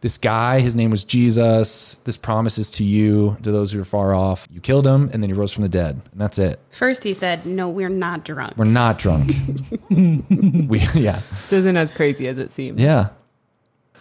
This 0.00 0.18
guy, 0.18 0.60
his 0.60 0.76
name 0.76 0.90
was 0.90 1.04
Jesus. 1.04 1.96
This 2.04 2.16
promise 2.16 2.58
is 2.58 2.70
to 2.72 2.84
you, 2.84 3.36
to 3.42 3.50
those 3.50 3.72
who 3.72 3.80
are 3.80 3.84
far 3.84 4.14
off. 4.14 4.46
You 4.50 4.60
killed 4.60 4.86
him, 4.86 5.10
and 5.12 5.22
then 5.22 5.30
he 5.30 5.34
rose 5.34 5.52
from 5.52 5.62
the 5.62 5.68
dead. 5.68 6.00
And 6.12 6.20
that's 6.20 6.38
it. 6.38 6.60
First, 6.70 7.04
he 7.04 7.14
said, 7.14 7.46
No, 7.46 7.68
we're 7.68 7.88
not 7.88 8.24
drunk. 8.24 8.56
We're 8.56 8.64
not 8.64 8.98
drunk. 8.98 9.32
we, 9.90 10.80
yeah. 10.94 11.20
This 11.30 11.52
isn't 11.52 11.76
as 11.76 11.90
crazy 11.90 12.28
as 12.28 12.38
it 12.38 12.50
seems. 12.50 12.80
Yeah. 12.80 13.10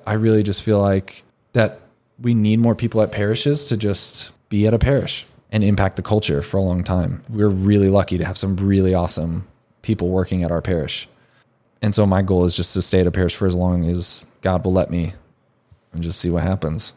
I 0.06 0.14
really 0.14 0.44
just 0.44 0.62
feel 0.62 0.80
like 0.80 1.24
that 1.54 1.80
we 2.20 2.34
need 2.34 2.60
more 2.60 2.76
people 2.76 3.02
at 3.02 3.12
parishes 3.12 3.66
to 3.66 3.78
just 3.78 4.32
be 4.50 4.68
at 4.68 4.74
a 4.74 4.80
parish 4.80 5.26
and 5.52 5.64
impact 5.64 5.96
the 5.96 6.02
culture 6.02 6.42
for 6.42 6.58
a 6.58 6.62
long 6.62 6.84
time. 6.84 7.24
We're 7.30 7.50
really 7.50 7.90
lucky 7.90 8.18
to 8.18 8.26
have 8.26 8.38
some 8.38 8.56
really 8.58 8.94
awesome 8.94 9.48
people 9.86 10.10
working 10.10 10.44
at 10.44 10.52
our 10.52 10.62
parish. 10.62 11.08
And 11.82 11.94
so 11.94 12.06
my 12.06 12.22
goal 12.22 12.46
is 12.46 12.56
just 12.56 12.74
to 12.74 12.82
stay 12.82 13.02
at 13.02 13.08
a 13.08 13.12
parish 13.12 13.36
for 13.36 13.46
as 13.46 13.56
long 13.56 13.88
as 13.88 14.26
God 14.42 14.66
will 14.66 14.74
let 14.74 14.90
me 14.90 15.14
and 15.94 16.02
just 16.02 16.20
see 16.20 16.30
what 16.30 16.44
happens. 16.44 16.94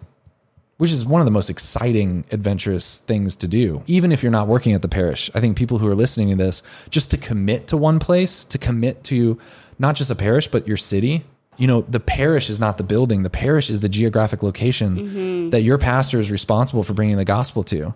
Which 0.78 0.92
is 0.92 1.04
one 1.04 1.20
of 1.20 1.24
the 1.24 1.32
most 1.32 1.50
exciting, 1.50 2.24
adventurous 2.30 2.98
things 3.00 3.36
to 3.36 3.48
do. 3.48 3.82
Even 3.86 4.12
if 4.12 4.22
you're 4.22 4.32
not 4.32 4.46
working 4.46 4.72
at 4.72 4.82
the 4.82 4.88
parish, 4.88 5.30
I 5.34 5.40
think 5.40 5.56
people 5.56 5.78
who 5.78 5.88
are 5.88 5.94
listening 5.94 6.30
to 6.30 6.36
this, 6.36 6.62
just 6.88 7.10
to 7.10 7.16
commit 7.16 7.66
to 7.68 7.76
one 7.76 7.98
place, 7.98 8.44
to 8.44 8.58
commit 8.58 9.04
to 9.04 9.38
not 9.78 9.96
just 9.96 10.10
a 10.10 10.14
parish, 10.14 10.48
but 10.48 10.66
your 10.66 10.76
city. 10.76 11.24
You 11.56 11.66
know, 11.66 11.80
the 11.82 12.00
parish 12.00 12.48
is 12.48 12.60
not 12.60 12.78
the 12.78 12.84
building, 12.84 13.24
the 13.24 13.30
parish 13.30 13.68
is 13.68 13.80
the 13.80 13.88
geographic 13.88 14.44
location 14.44 14.96
mm-hmm. 14.96 15.50
that 15.50 15.62
your 15.62 15.78
pastor 15.78 16.20
is 16.20 16.30
responsible 16.30 16.84
for 16.84 16.94
bringing 16.94 17.16
the 17.16 17.24
gospel 17.24 17.64
to. 17.64 17.94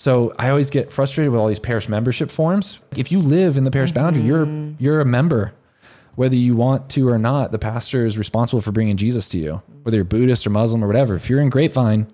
So 0.00 0.32
I 0.38 0.48
always 0.48 0.70
get 0.70 0.90
frustrated 0.90 1.30
with 1.30 1.38
all 1.38 1.48
these 1.48 1.60
parish 1.60 1.86
membership 1.86 2.30
forms. 2.30 2.78
If 2.96 3.12
you 3.12 3.20
live 3.20 3.58
in 3.58 3.64
the 3.64 3.70
parish 3.70 3.92
boundary, 3.92 4.22
you're 4.22 4.46
mm-hmm. 4.46 4.82
you're 4.82 5.02
a 5.02 5.04
member. 5.04 5.52
Whether 6.14 6.36
you 6.36 6.56
want 6.56 6.88
to 6.92 7.06
or 7.10 7.18
not, 7.18 7.52
the 7.52 7.58
pastor 7.58 8.06
is 8.06 8.16
responsible 8.16 8.62
for 8.62 8.72
bringing 8.72 8.96
Jesus 8.96 9.28
to 9.28 9.38
you. 9.38 9.60
Whether 9.82 9.98
you're 9.98 10.06
Buddhist 10.06 10.46
or 10.46 10.50
Muslim 10.50 10.82
or 10.82 10.86
whatever, 10.86 11.16
if 11.16 11.28
you're 11.28 11.42
in 11.42 11.50
Grapevine, 11.50 12.06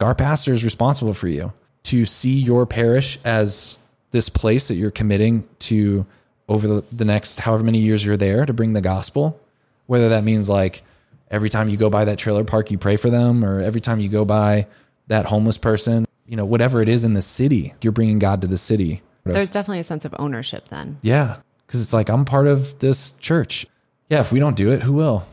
our 0.00 0.14
pastor 0.14 0.52
is 0.52 0.64
responsible 0.64 1.14
for 1.14 1.28
you 1.28 1.54
to 1.84 2.04
see 2.04 2.38
your 2.38 2.66
parish 2.66 3.18
as 3.24 3.78
this 4.10 4.28
place 4.28 4.68
that 4.68 4.74
you're 4.74 4.90
committing 4.90 5.48
to 5.60 6.04
over 6.46 6.68
the, 6.68 6.94
the 6.94 7.06
next 7.06 7.40
however 7.40 7.64
many 7.64 7.78
years 7.78 8.04
you're 8.04 8.18
there 8.18 8.44
to 8.44 8.52
bring 8.52 8.74
the 8.74 8.82
gospel. 8.82 9.40
Whether 9.86 10.10
that 10.10 10.24
means 10.24 10.50
like 10.50 10.82
every 11.30 11.48
time 11.48 11.70
you 11.70 11.78
go 11.78 11.88
by 11.88 12.04
that 12.04 12.18
trailer 12.18 12.44
park, 12.44 12.70
you 12.70 12.76
pray 12.76 12.96
for 12.96 13.08
them, 13.08 13.42
or 13.46 13.60
every 13.60 13.80
time 13.80 13.98
you 13.98 14.10
go 14.10 14.26
by 14.26 14.66
that 15.06 15.24
homeless 15.24 15.56
person, 15.56 16.04
you 16.30 16.36
know, 16.36 16.44
whatever 16.44 16.80
it 16.80 16.88
is 16.88 17.02
in 17.02 17.14
the 17.14 17.22
city, 17.22 17.74
you're 17.82 17.92
bringing 17.92 18.20
God 18.20 18.40
to 18.42 18.46
the 18.46 18.56
city. 18.56 19.02
There's 19.24 19.50
definitely 19.50 19.80
a 19.80 19.84
sense 19.84 20.04
of 20.04 20.14
ownership 20.16 20.68
then. 20.68 20.98
Yeah. 21.02 21.38
Cause 21.66 21.82
it's 21.82 21.92
like, 21.92 22.08
I'm 22.08 22.24
part 22.24 22.46
of 22.46 22.78
this 22.78 23.10
church. 23.12 23.66
Yeah. 24.08 24.20
If 24.20 24.30
we 24.30 24.38
don't 24.38 24.56
do 24.56 24.70
it, 24.70 24.82
who 24.82 24.92
will? 24.92 25.24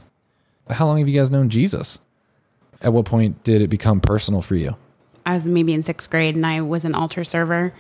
How 0.68 0.88
long 0.88 0.98
have 0.98 1.08
you 1.08 1.16
guys 1.18 1.30
known 1.30 1.50
Jesus? 1.50 2.00
At 2.82 2.94
what 2.94 3.06
point 3.06 3.44
did 3.44 3.62
it 3.62 3.68
become 3.68 4.02
personal 4.02 4.42
for 4.42 4.56
you? 4.56 4.76
I 5.24 5.34
was 5.34 5.48
maybe 5.48 5.72
in 5.72 5.84
sixth 5.84 6.10
grade 6.10 6.36
and 6.36 6.46
I 6.46 6.62
was 6.62 6.84
an 6.84 6.96
altar 6.96 7.24
server. 7.24 7.74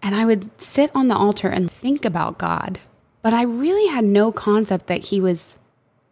And 0.00 0.14
I 0.14 0.24
would 0.24 0.48
sit 0.60 0.92
on 0.94 1.08
the 1.08 1.16
altar 1.16 1.48
and 1.48 1.68
think 1.68 2.04
about 2.04 2.38
God. 2.38 2.78
But 3.22 3.34
I 3.34 3.42
really 3.42 3.88
had 3.88 4.04
no 4.04 4.30
concept 4.30 4.86
that 4.86 5.06
he 5.06 5.20
was 5.20 5.58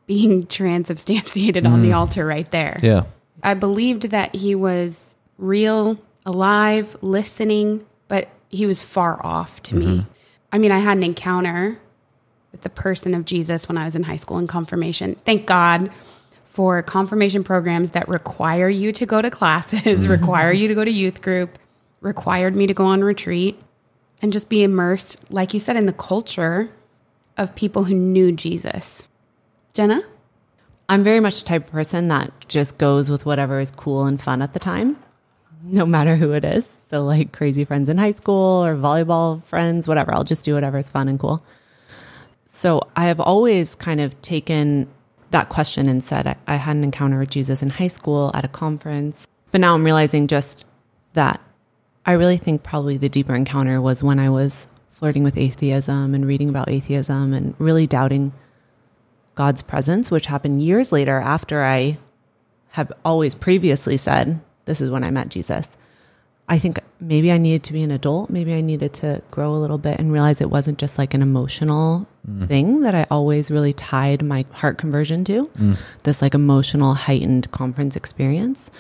being 0.07 0.47
transubstantiated 0.49 1.67
on 1.67 1.83
the 1.83 1.91
mm. 1.91 1.97
altar 1.97 2.27
right 2.27 2.51
there. 2.51 2.81
Yeah. 2.83 3.05
I 3.45 3.55
believed 3.55 4.11
that 4.11 4.35
he 4.35 4.57
was 4.57 5.15
real, 5.39 5.99
alive, 6.25 6.97
listening, 7.01 7.87
but 8.09 8.29
he 8.49 8.67
was 8.67 8.83
far 8.83 9.25
off 9.25 9.63
to 9.65 9.77
me. 9.77 9.87
Mm-hmm. 9.87 10.11
I 10.53 10.59
mean, 10.59 10.73
I 10.73 10.79
had 10.79 10.97
an 10.97 11.03
encounter 11.03 11.79
with 12.53 12.61
the 12.61 12.71
person 12.71 13.15
of 13.15 13.25
Jesus 13.25 13.69
when 13.69 13.79
I 13.79 13.85
was 13.85 13.97
in 13.97 14.03
high 14.03 14.17
school 14.17 14.39
in 14.39 14.47
confirmation. 14.47 15.17
Thank 15.25 15.47
God 15.47 15.91
for 16.45 16.83
confirmation 16.83 17.43
programs 17.43 17.91
that 17.91 18.07
require 18.09 18.69
you 18.69 18.93
to 18.93 19.07
go 19.07 19.23
to 19.23 19.31
classes, 19.31 19.81
mm-hmm. 19.81 20.11
require 20.11 20.53
you 20.53 20.69
to 20.69 20.75
go 20.75 20.85
to 20.85 20.91
youth 20.91 21.23
group, 21.23 21.59
required 22.03 22.55
me 22.55 22.67
to 22.67 22.75
go 22.75 22.85
on 22.85 23.03
retreat 23.03 23.59
and 24.21 24.33
just 24.33 24.49
be 24.49 24.63
immersed, 24.63 25.17
like 25.33 25.55
you 25.55 25.61
said, 25.61 25.77
in 25.77 25.87
the 25.87 25.93
culture 25.93 26.71
of 27.39 27.55
people 27.55 27.85
who 27.85 27.95
knew 27.95 28.33
Jesus. 28.33 29.05
Jenna? 29.73 30.03
I'm 30.89 31.03
very 31.03 31.21
much 31.21 31.41
the 31.41 31.49
type 31.49 31.65
of 31.65 31.73
person 31.73 32.09
that 32.09 32.31
just 32.49 32.77
goes 32.77 33.09
with 33.09 33.25
whatever 33.25 33.61
is 33.61 33.71
cool 33.71 34.05
and 34.05 34.21
fun 34.21 34.43
at 34.43 34.53
the 34.53 34.59
time, 34.59 34.99
no 35.65 35.87
matter 35.87 36.17
who 36.17 36.33
it 36.33 36.45
is. 36.45 36.69
So, 36.91 37.05
like 37.05 37.33
crazy 37.33 37.65
friends 37.65 37.89
in 37.89 37.99
high 37.99 38.11
school 38.11 38.65
or 38.65 38.77
volleyball 38.77 39.43
friends, 39.45 39.89
whatever. 39.89 40.15
I'll 40.15 40.25
just 40.25 40.45
do 40.45 40.55
whatever 40.55 40.79
is 40.79 40.91
fun 40.91 41.09
and 41.09 41.19
cool. 41.19 41.43
So, 42.47 42.89
I 42.97 43.07
have 43.07 43.21
always 43.21 43.75
kind 43.75 44.01
of 44.01 44.21
taken 44.23 44.89
that 45.31 45.49
question 45.49 45.89
and 45.89 46.05
said, 46.05 46.27
I, 46.27 46.37
I 46.47 46.57
had 46.57 46.77
an 46.77 46.85
encounter 46.85 47.19
with 47.19 47.31
Jesus 47.31 47.63
in 47.63 47.71
high 47.71 47.89
school 47.89 48.31
at 48.35 48.45
a 48.45 48.49
conference. 48.49 49.27
But 49.51 49.61
now 49.61 49.75
I'm 49.75 49.85
realizing 49.85 50.27
just 50.27 50.67
that 51.15 51.41
I 52.05 52.13
really 52.13 52.37
think 52.37 52.63
probably 52.63 52.97
the 52.97 53.09
deeper 53.09 53.35
encounter 53.35 53.81
was 53.81 54.03
when 54.03 54.19
I 54.19 54.29
was 54.29 54.67
flirting 54.91 55.25
with 55.25 55.37
atheism 55.37 56.15
and 56.15 56.27
reading 56.27 56.49
about 56.49 56.69
atheism 56.69 57.33
and 57.33 57.55
really 57.59 57.87
doubting 57.87 58.33
God's 59.35 59.63
presence, 59.63 60.11
which 60.11 60.27
happened 60.27 60.63
years 60.63 60.93
later 60.93 61.19
after 61.19 61.63
I 61.63 61.99
have 62.71 62.93
always 63.05 63.35
previously 63.35 63.97
said, 63.97 64.41
This 64.65 64.81
is 64.81 64.91
when 64.91 65.05
I 65.05 65.11
met 65.11 65.29
Jesus. 65.29 65.69
I 66.49 66.59
think 66.59 66.81
maybe 67.01 67.33
I 67.33 67.39
needed 67.39 67.63
to 67.65 67.73
be 67.73 67.83
an 67.83 67.91
adult. 67.91 68.29
Maybe 68.29 68.53
I 68.55 68.61
needed 68.61 68.93
to 68.95 69.23
grow 69.31 69.53
a 69.53 69.57
little 69.57 69.79
bit 69.79 69.99
and 69.99 70.13
realize 70.13 70.41
it 70.41 70.51
wasn't 70.51 70.79
just 70.79 70.99
like 70.99 71.15
an 71.15 71.23
emotional 71.23 72.07
mm-hmm. 72.29 72.47
thing 72.47 72.81
that 72.83 72.95
I 72.95 73.07
always 73.11 73.51
really 73.51 73.73
tied 73.73 74.23
my 74.23 74.45
heart 74.53 74.77
conversion 74.77 75.25
to 75.25 75.47
mm. 75.47 75.79
this 76.03 76.21
like 76.21 76.35
emotional, 76.35 76.95
heightened 76.95 77.51
conference 77.53 77.97
experience. 77.97 78.71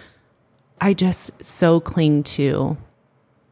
I 0.80 0.92
just 0.92 1.42
so 1.44 1.80
cling 1.80 2.24
to 2.24 2.76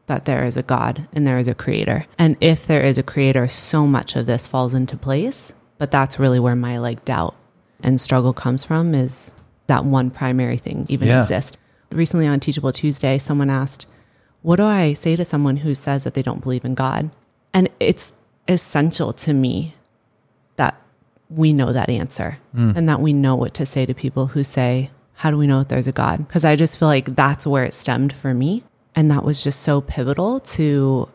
that 0.07 0.25
there 0.25 0.43
is 0.43 0.57
a 0.57 0.63
God 0.63 1.07
and 1.13 1.25
there 1.25 1.39
is 1.39 1.47
a 1.47 1.55
creator. 1.55 2.05
And 2.17 2.35
if 2.41 2.67
there 2.67 2.81
is 2.81 2.97
a 2.97 3.03
creator, 3.03 3.47
so 3.47 3.87
much 3.87 4.15
of 4.15 4.25
this 4.25 4.45
falls 4.45 4.73
into 4.73 4.97
place. 4.97 5.53
But 5.77 5.89
that's 5.89 6.19
really 6.19 6.39
where 6.39 6.55
my 6.55 6.77
like 6.77 7.05
doubt 7.05 7.35
and 7.81 7.99
struggle 7.99 8.33
comes 8.33 8.63
from 8.63 8.93
is 8.93 9.33
that 9.67 9.85
one 9.85 10.11
primary 10.11 10.57
thing 10.57 10.85
even 10.89 11.07
Yeah. 11.07 11.21
exist. 11.21 11.57
Recently 11.91 12.27
on 12.27 12.39
Teachable 12.39 12.71
Tuesday, 12.71 13.17
someone 13.17 13.49
asked, 13.49 13.87
What 14.41 14.57
do 14.57 14.65
I 14.65 14.93
say 14.93 15.15
to 15.15 15.25
someone 15.25 15.57
who 15.57 15.73
says 15.73 16.03
that 16.03 16.13
they 16.13 16.21
don't 16.21 16.43
believe 16.43 16.65
in 16.65 16.75
God? 16.75 17.11
And 17.53 17.69
it's 17.79 18.13
essential 18.47 19.13
to 19.13 19.33
me 19.33 19.75
that 20.55 20.79
we 21.29 21.53
know 21.53 21.71
that 21.71 21.89
answer 21.89 22.37
hmm. 22.53 22.71
and 22.75 22.87
that 22.89 22.99
we 22.99 23.13
know 23.13 23.35
what 23.35 23.53
to 23.55 23.65
say 23.65 23.85
to 23.85 23.93
people 23.93 24.27
who 24.27 24.43
say, 24.43 24.91
How 25.15 25.31
do 25.31 25.37
we 25.37 25.47
know 25.47 25.61
if 25.61 25.67
there's 25.67 25.87
a 25.87 25.91
God? 25.91 26.27
Because 26.27 26.45
I 26.45 26.55
just 26.55 26.77
feel 26.77 26.87
like 26.87 27.15
that's 27.15 27.47
where 27.47 27.63
it 27.63 27.73
stemmed 27.73 28.13
for 28.13 28.33
me. 28.33 28.63
And 28.95 29.09
that 29.09 29.23
was 29.23 29.43
just 29.43 29.61
so 29.61 29.81
pivotal 29.81 30.41
to 30.41 31.09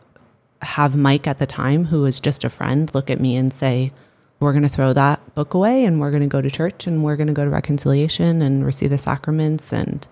have 0.61 0.95
Mike 0.95 1.27
at 1.27 1.37
the 1.37 1.45
time, 1.45 1.85
who 1.85 2.01
was 2.01 2.19
just 2.19 2.43
a 2.43 2.49
friend, 2.49 2.93
look 2.93 3.09
at 3.09 3.19
me 3.19 3.35
and 3.35 3.51
say, 3.51 3.91
We're 4.39 4.53
going 4.53 4.63
to 4.63 4.69
throw 4.69 4.93
that 4.93 5.35
book 5.35 5.53
away 5.53 5.85
and 5.85 5.99
we're 5.99 6.11
going 6.11 6.23
to 6.23 6.29
go 6.29 6.41
to 6.41 6.49
church 6.49 6.87
and 6.87 7.03
we're 7.03 7.15
going 7.15 7.27
to 7.27 7.33
go 7.33 7.43
to 7.43 7.49
reconciliation 7.49 8.41
and 8.41 8.65
receive 8.65 8.89
the 8.89 8.97
sacraments. 8.97 9.71
And 9.71 10.07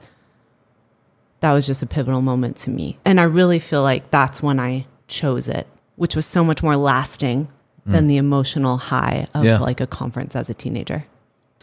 that 1.46 1.54
was 1.54 1.68
just 1.68 1.84
a 1.84 1.86
pivotal 1.86 2.24
moment 2.24 2.58
to 2.58 2.72
me. 2.72 2.98
And 3.06 3.20
I 3.20 3.24
really 3.25 3.60
feel 3.60 3.84
like 3.84 4.10
that's 4.10 4.42
when 4.42 4.60
I 4.60 4.88
chose 5.08 5.48
it, 5.48 5.68
which 5.96 6.16
was 6.16 6.25
so 6.25 6.44
much 6.44 6.64
more 6.64 6.75
lasting 6.75 7.46
mm. 7.88 7.92
than 7.92 8.08
the 8.08 8.18
emotional 8.18 8.78
high 8.78 9.28
of 9.36 9.46
Yeah. 9.46 9.60
like 9.60 9.80
a 9.80 9.86
conference 9.86 10.36
as 10.36 10.50
a 10.50 10.56
teenager. 10.56 11.06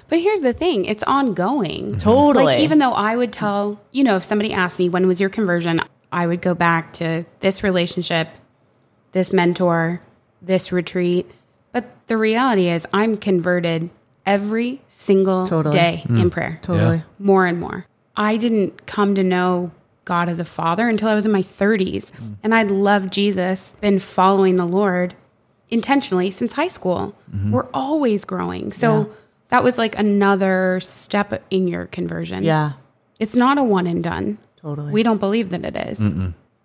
But 0.08 0.20
here's 0.20 0.40
the 0.40 0.52
thing 0.52 0.84
it's 0.84 1.02
ongoing. 1.02 1.86
Mm-hmm. 1.86 1.98
Totally. 1.98 2.44
Like, 2.44 2.60
even 2.60 2.78
though 2.78 2.92
I 2.92 3.16
would 3.16 3.32
tell, 3.32 3.80
you 3.90 4.04
know, 4.04 4.14
if 4.14 4.22
somebody 4.22 4.52
asked 4.52 4.78
me, 4.78 4.88
when 4.88 5.08
was 5.08 5.20
your 5.20 5.30
conversion? 5.30 5.80
I 6.12 6.28
would 6.28 6.42
go 6.42 6.54
back 6.54 6.92
to 6.94 7.24
this 7.40 7.64
relationship, 7.64 8.28
this 9.10 9.32
mentor, 9.32 10.00
this 10.40 10.70
retreat. 10.70 11.28
But 11.72 11.86
the 12.06 12.16
reality 12.16 12.68
is, 12.68 12.86
I'm 12.92 13.16
converted 13.16 13.90
every 14.24 14.80
single 14.86 15.44
Totally. 15.44 15.76
day 15.76 16.02
in 16.08 16.30
mm. 16.30 16.30
prayer, 16.30 16.60
Totally. 16.62 16.98
Yeah. 16.98 17.02
more 17.18 17.46
and 17.46 17.58
more. 17.58 17.84
I 18.16 18.36
didn't 18.36 18.86
come 18.86 19.14
to 19.14 19.22
know 19.22 19.70
God 20.04 20.28
as 20.28 20.38
a 20.38 20.44
father 20.44 20.88
until 20.88 21.08
I 21.08 21.14
was 21.14 21.26
in 21.26 21.32
my 21.32 21.42
30s. 21.42 22.10
Mm. 22.10 22.36
And 22.42 22.54
I'd 22.54 22.70
loved 22.70 23.12
Jesus, 23.12 23.72
been 23.80 23.98
following 23.98 24.56
the 24.56 24.64
Lord 24.66 25.14
intentionally 25.70 26.30
since 26.30 26.52
high 26.54 26.68
school. 26.68 27.14
Mm-hmm. 27.34 27.52
We're 27.52 27.68
always 27.72 28.24
growing. 28.24 28.72
So 28.72 28.98
Yeah. 28.98 29.14
that 29.48 29.64
was 29.64 29.78
like 29.78 29.98
another 29.98 30.80
step 30.80 31.42
in 31.50 31.68
your 31.68 31.86
conversion. 31.86 32.42
Yeah. 32.44 32.72
It's 33.18 33.34
not 33.36 33.56
a 33.58 33.62
one 33.62 33.86
and 33.86 34.02
done. 34.02 34.38
Totally. 34.60 34.92
We 34.92 35.02
don't 35.02 35.18
believe 35.18 35.50
that 35.50 35.64
it 35.64 35.76
is. 35.76 36.00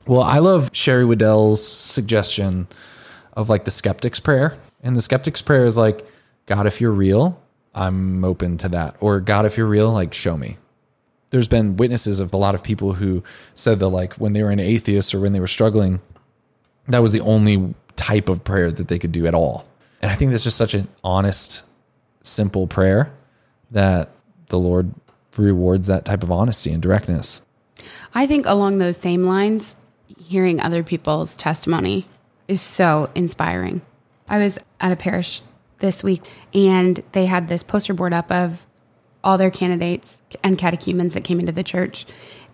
Well, 0.05 0.21
I 0.21 0.39
love 0.39 0.69
Sherry 0.73 1.05
Weddell's 1.05 1.65
suggestion 1.65 2.67
of 3.33 3.49
like 3.49 3.65
the 3.65 3.71
skeptic's 3.71 4.19
prayer. 4.19 4.57
And 4.83 4.95
the 4.95 5.01
skeptic's 5.01 5.41
prayer 5.41 5.65
is 5.65 5.77
like, 5.77 6.05
God, 6.45 6.65
if 6.67 6.79
you're 6.81 6.91
real, 6.91 7.41
I'm 7.73 8.23
open 8.23 8.57
to 8.59 8.69
that. 8.69 8.95
Or 8.99 9.19
God, 9.19 9.45
if 9.45 9.57
you're 9.57 9.67
real, 9.67 9.91
like 9.91 10.13
show 10.13 10.37
me. 10.37 10.57
There's 11.29 11.47
been 11.47 11.77
witnesses 11.77 12.19
of 12.19 12.33
a 12.33 12.37
lot 12.37 12.55
of 12.55 12.63
people 12.63 12.93
who 12.93 13.23
said 13.53 13.79
that 13.79 13.89
like 13.89 14.13
when 14.13 14.33
they 14.33 14.43
were 14.43 14.51
an 14.51 14.59
atheist 14.59 15.13
or 15.13 15.19
when 15.19 15.33
they 15.33 15.39
were 15.39 15.47
struggling, 15.47 16.01
that 16.87 17.01
was 17.01 17.11
the 17.11 17.19
only 17.21 17.73
type 17.95 18.29
of 18.29 18.43
prayer 18.43 18.71
that 18.71 18.87
they 18.87 18.99
could 18.99 19.11
do 19.11 19.27
at 19.27 19.35
all. 19.35 19.65
And 20.01 20.11
I 20.11 20.15
think 20.15 20.31
that's 20.31 20.43
just 20.43 20.57
such 20.57 20.73
an 20.73 20.87
honest, 21.03 21.65
simple 22.23 22.67
prayer 22.67 23.11
that 23.71 24.09
the 24.47 24.59
Lord 24.59 24.93
rewards 25.37 25.87
that 25.87 26.05
type 26.05 26.23
of 26.23 26.31
honesty 26.31 26.71
and 26.71 26.81
directness. 26.81 27.41
I 28.13 28.25
think 28.27 28.45
along 28.45 28.77
those 28.77 28.97
same 28.97 29.25
lines, 29.25 29.75
hearing 30.17 30.59
other 30.59 30.83
people's 30.83 31.35
testimony 31.35 32.05
is 32.47 32.61
so 32.61 33.09
inspiring. 33.13 33.81
I 34.29 34.39
was 34.39 34.57
at 34.79 34.91
a 34.91 34.95
parish 34.95 35.41
this 35.79 36.03
week 36.03 36.23
and 36.53 37.01
they 37.11 37.25
had 37.25 37.47
this 37.47 37.63
poster 37.63 37.93
board 37.93 38.13
up 38.13 38.31
of 38.31 38.65
all 39.27 39.37
their 39.37 39.51
candidates 39.51 40.21
and 40.41 40.57
catechumens 40.57 41.13
that 41.13 41.25
came 41.25 41.41
into 41.41 41.51
the 41.51 41.61
church. 41.61 42.05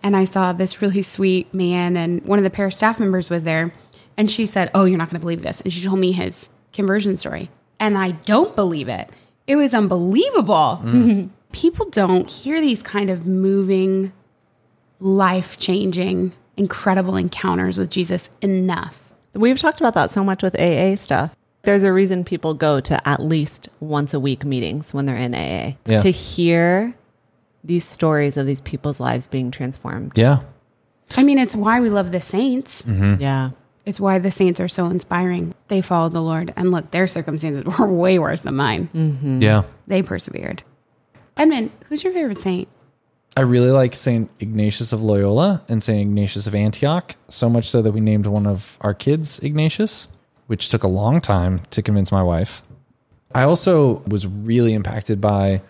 And 0.02 0.16
I 0.16 0.24
saw 0.24 0.52
this 0.52 0.82
really 0.82 1.02
sweet 1.02 1.54
man, 1.54 1.96
and 1.96 2.20
one 2.24 2.40
of 2.40 2.42
the 2.42 2.50
parish 2.50 2.74
staff 2.76 2.98
members 2.98 3.30
was 3.30 3.44
there. 3.44 3.72
And 4.16 4.28
she 4.28 4.44
said, 4.44 4.72
Oh, 4.74 4.84
you're 4.84 4.98
not 4.98 5.08
going 5.08 5.20
to 5.20 5.24
believe 5.24 5.42
this. 5.42 5.60
And 5.60 5.72
she 5.72 5.84
told 5.84 6.00
me 6.00 6.10
his 6.10 6.48
conversion 6.72 7.16
story. 7.16 7.48
And 7.78 7.96
I 7.96 8.10
don't 8.10 8.56
believe 8.56 8.88
it. 8.88 9.08
It 9.46 9.54
was 9.54 9.72
unbelievable. 9.72 10.80
Mm. 10.82 11.30
People 11.52 11.88
don't 11.90 12.28
hear 12.28 12.60
these 12.60 12.82
kind 12.82 13.08
of 13.08 13.24
moving, 13.24 14.12
life 14.98 15.58
changing, 15.58 16.32
incredible 16.56 17.14
encounters 17.14 17.78
with 17.78 17.88
Jesus 17.88 18.30
enough. 18.40 19.00
We've 19.32 19.60
talked 19.60 19.80
about 19.80 19.94
that 19.94 20.10
so 20.10 20.24
much 20.24 20.42
with 20.42 20.58
AA 20.58 20.96
stuff. 20.96 21.36
There's 21.64 21.82
a 21.82 21.92
reason 21.92 22.24
people 22.24 22.54
go 22.54 22.80
to 22.80 23.08
at 23.08 23.20
least 23.20 23.68
once 23.80 24.14
a 24.14 24.20
week 24.20 24.44
meetings 24.44 24.92
when 24.94 25.06
they're 25.06 25.16
in 25.16 25.34
AA 25.34 25.76
Yeah. 25.86 25.98
to 25.98 26.10
hear 26.10 26.94
these 27.62 27.84
stories 27.84 28.36
of 28.36 28.46
these 28.46 28.60
people's 28.60 29.00
lives 29.00 29.26
being 29.26 29.50
transformed. 29.50 30.12
Yeah. 30.16 30.40
I 31.16 31.22
mean, 31.22 31.38
it's 31.38 31.56
why 31.56 31.80
we 31.80 31.88
love 31.90 32.12
the 32.12 32.20
saints. 32.20 32.82
Mm-hmm. 32.82 33.20
Yeah. 33.22 33.50
It's 33.86 34.00
why 34.00 34.18
the 34.18 34.30
saints 34.30 34.60
are 34.60 34.68
so 34.68 34.86
inspiring. 34.86 35.54
They 35.68 35.80
followed 35.82 36.12
the 36.12 36.22
Lord. 36.22 36.52
And 36.56 36.70
look, 36.70 36.90
their 36.90 37.06
circumstances 37.06 37.64
were 37.78 37.86
way 37.92 38.18
worse 38.18 38.40
than 38.40 38.56
mine. 38.56 38.88
Mm-hmm. 38.94 39.42
Yeah. 39.42 39.62
They 39.86 40.02
persevered. 40.02 40.62
Edmund, 41.36 41.70
who's 41.88 42.04
your 42.04 42.12
favorite 42.12 42.38
saint? 42.38 42.68
I 43.36 43.40
really 43.40 43.70
like 43.72 43.96
St. 43.96 44.30
Ignatius 44.38 44.92
of 44.92 45.02
Loyola 45.02 45.62
and 45.68 45.82
St. 45.82 46.00
Ignatius 46.00 46.46
of 46.46 46.54
Antioch, 46.54 47.16
so 47.28 47.48
much 47.50 47.68
so 47.68 47.82
that 47.82 47.90
we 47.92 48.00
named 48.00 48.26
one 48.26 48.46
of 48.46 48.78
our 48.80 48.94
kids 48.94 49.40
Ignatius, 49.40 50.06
which 50.46 50.68
took 50.68 50.82
a 50.82 50.88
long 50.88 51.20
time 51.20 51.60
to 51.70 51.82
convince 51.82 52.12
my 52.12 52.22
wife. 52.22 52.62
I 53.34 53.42
also 53.42 54.02
was 54.06 54.26
really 54.26 54.74
impacted 54.74 55.20
by 55.20 55.62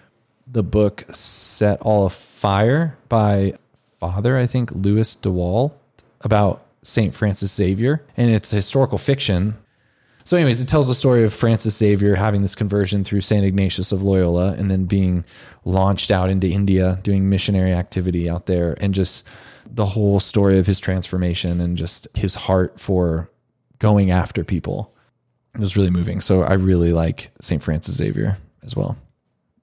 the 0.46 0.62
book 0.62 1.04
Set 1.10 1.80
All 1.80 2.06
Afire 2.06 2.96
by 3.08 3.54
Father, 3.98 4.36
I 4.36 4.46
think, 4.46 4.70
Louis 4.72 5.14
de 5.16 5.30
Wohl, 5.30 5.74
about 6.20 6.64
St. 6.82 7.14
Francis 7.14 7.54
Xavier. 7.54 8.04
And 8.16 8.30
it's 8.30 8.50
historical 8.50 8.98
fiction. 8.98 9.56
So, 10.24 10.36
anyways, 10.36 10.60
it 10.60 10.68
tells 10.68 10.88
the 10.88 10.94
story 10.94 11.24
of 11.24 11.34
Francis 11.34 11.76
Xavier 11.76 12.14
having 12.14 12.42
this 12.42 12.54
conversion 12.54 13.04
through 13.04 13.20
St. 13.22 13.44
Ignatius 13.44 13.92
of 13.92 14.02
Loyola 14.02 14.52
and 14.52 14.70
then 14.70 14.84
being 14.84 15.24
launched 15.64 16.10
out 16.10 16.30
into 16.30 16.48
India, 16.48 16.98
doing 17.02 17.28
missionary 17.28 17.72
activity 17.72 18.28
out 18.28 18.46
there, 18.46 18.76
and 18.80 18.94
just 18.94 19.26
the 19.66 19.86
whole 19.86 20.20
story 20.20 20.58
of 20.58 20.66
his 20.66 20.80
transformation 20.80 21.60
and 21.60 21.76
just 21.76 22.08
his 22.16 22.34
heart 22.34 22.78
for 22.80 23.30
going 23.84 24.10
after 24.10 24.42
people. 24.44 24.94
It 25.54 25.60
was 25.60 25.76
really 25.76 25.90
moving. 25.90 26.20
So, 26.20 26.42
I 26.42 26.54
really 26.54 26.92
like 26.92 27.30
St. 27.40 27.62
Francis 27.62 27.94
Xavier 27.96 28.36
as 28.64 28.74
well. 28.74 28.96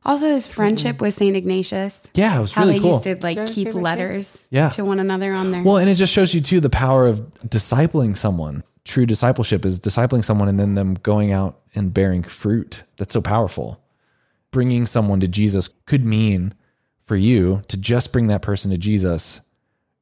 Also, 0.03 0.27
his 0.33 0.47
friendship 0.47 0.99
with 1.01 1.13
Saint 1.13 1.35
Ignatius. 1.35 1.99
Yeah, 2.15 2.37
it 2.37 2.41
was 2.41 2.51
How 2.53 2.61
really 2.61 2.73
they 2.73 2.79
cool. 2.79 2.91
used 2.93 3.03
to 3.03 3.15
like 3.21 3.35
your 3.37 3.47
keep 3.47 3.73
letters 3.73 4.47
Yeah. 4.49 4.69
to 4.69 4.83
one 4.85 4.99
another 4.99 5.31
on 5.33 5.51
there. 5.51 5.61
Well, 5.63 5.77
and 5.77 5.89
it 5.89 5.95
just 5.95 6.11
shows 6.13 6.33
you 6.33 6.41
too 6.41 6.59
the 6.59 6.69
power 6.71 7.05
of 7.07 7.19
discipling 7.45 8.17
someone. 8.17 8.63
True 8.83 9.05
discipleship 9.05 9.63
is 9.65 9.79
discipling 9.79 10.23
someone 10.25 10.47
and 10.47 10.59
then 10.59 10.73
them 10.73 10.95
going 11.03 11.31
out 11.31 11.59
and 11.75 11.93
bearing 11.93 12.23
fruit. 12.23 12.83
That's 12.97 13.13
so 13.13 13.21
powerful. 13.21 13.79
Bringing 14.49 14.85
someone 14.87 15.19
to 15.19 15.27
Jesus 15.27 15.69
could 15.85 16.03
mean 16.03 16.55
for 16.99 17.15
you 17.15 17.61
to 17.67 17.77
just 17.77 18.11
bring 18.11 18.25
that 18.27 18.41
person 18.41 18.71
to 18.71 18.77
Jesus, 18.77 19.41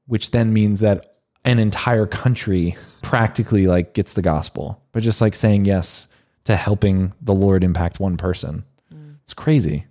which 0.07 0.31
then 0.31 0.53
means 0.53 0.79
that 0.79 1.15
an 1.46 1.60
entire 1.60 2.05
country 2.05 2.75
practically 3.01 3.67
like 3.67 3.93
gets 3.93 4.13
the 4.13 4.22
gospel. 4.22 4.81
But 4.91 5.03
just 5.03 5.22
like 5.22 5.36
saying 5.36 5.65
yes 5.65 6.08
to 6.46 6.55
helping 6.55 7.13
the 7.22 7.34
Lord 7.34 7.63
impact 7.63 8.00
one 8.00 8.17
person. 8.17 8.63
Mm. 8.93 9.15
It's 9.24 9.34
crazy. 9.34 9.86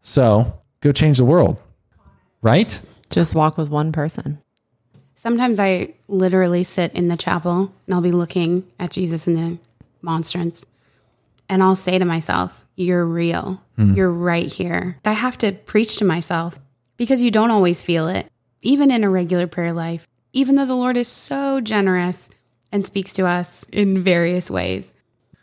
So, 0.00 0.60
go 0.80 0.92
change 0.92 1.18
the 1.18 1.24
world. 1.24 1.58
Right? 2.42 2.78
Just 3.10 3.34
walk 3.34 3.56
with 3.56 3.68
one 3.68 3.92
person. 3.92 4.40
Sometimes 5.14 5.58
I 5.58 5.94
literally 6.08 6.64
sit 6.64 6.92
in 6.94 7.08
the 7.08 7.16
chapel 7.16 7.72
and 7.86 7.94
I'll 7.94 8.02
be 8.02 8.12
looking 8.12 8.64
at 8.78 8.90
Jesus 8.90 9.26
in 9.26 9.34
the 9.34 9.58
monstrance 10.02 10.64
and 11.48 11.62
I'll 11.62 11.76
say 11.76 11.98
to 11.98 12.04
myself, 12.04 12.64
You're 12.76 13.06
real. 13.06 13.62
Hmm. 13.76 13.94
You're 13.94 14.10
right 14.10 14.52
here. 14.52 14.98
I 15.04 15.12
have 15.12 15.38
to 15.38 15.52
preach 15.52 15.96
to 15.98 16.04
myself 16.04 16.58
because 16.96 17.22
you 17.22 17.30
don't 17.30 17.50
always 17.50 17.82
feel 17.82 18.08
it, 18.08 18.26
even 18.60 18.90
in 18.90 19.04
a 19.04 19.10
regular 19.10 19.46
prayer 19.46 19.72
life, 19.72 20.06
even 20.34 20.56
though 20.56 20.66
the 20.66 20.74
Lord 20.74 20.96
is 20.96 21.08
so 21.08 21.60
generous 21.60 22.28
and 22.70 22.84
speaks 22.84 23.12
to 23.14 23.26
us 23.26 23.64
in 23.72 24.02
various 24.02 24.50
ways. 24.50 24.92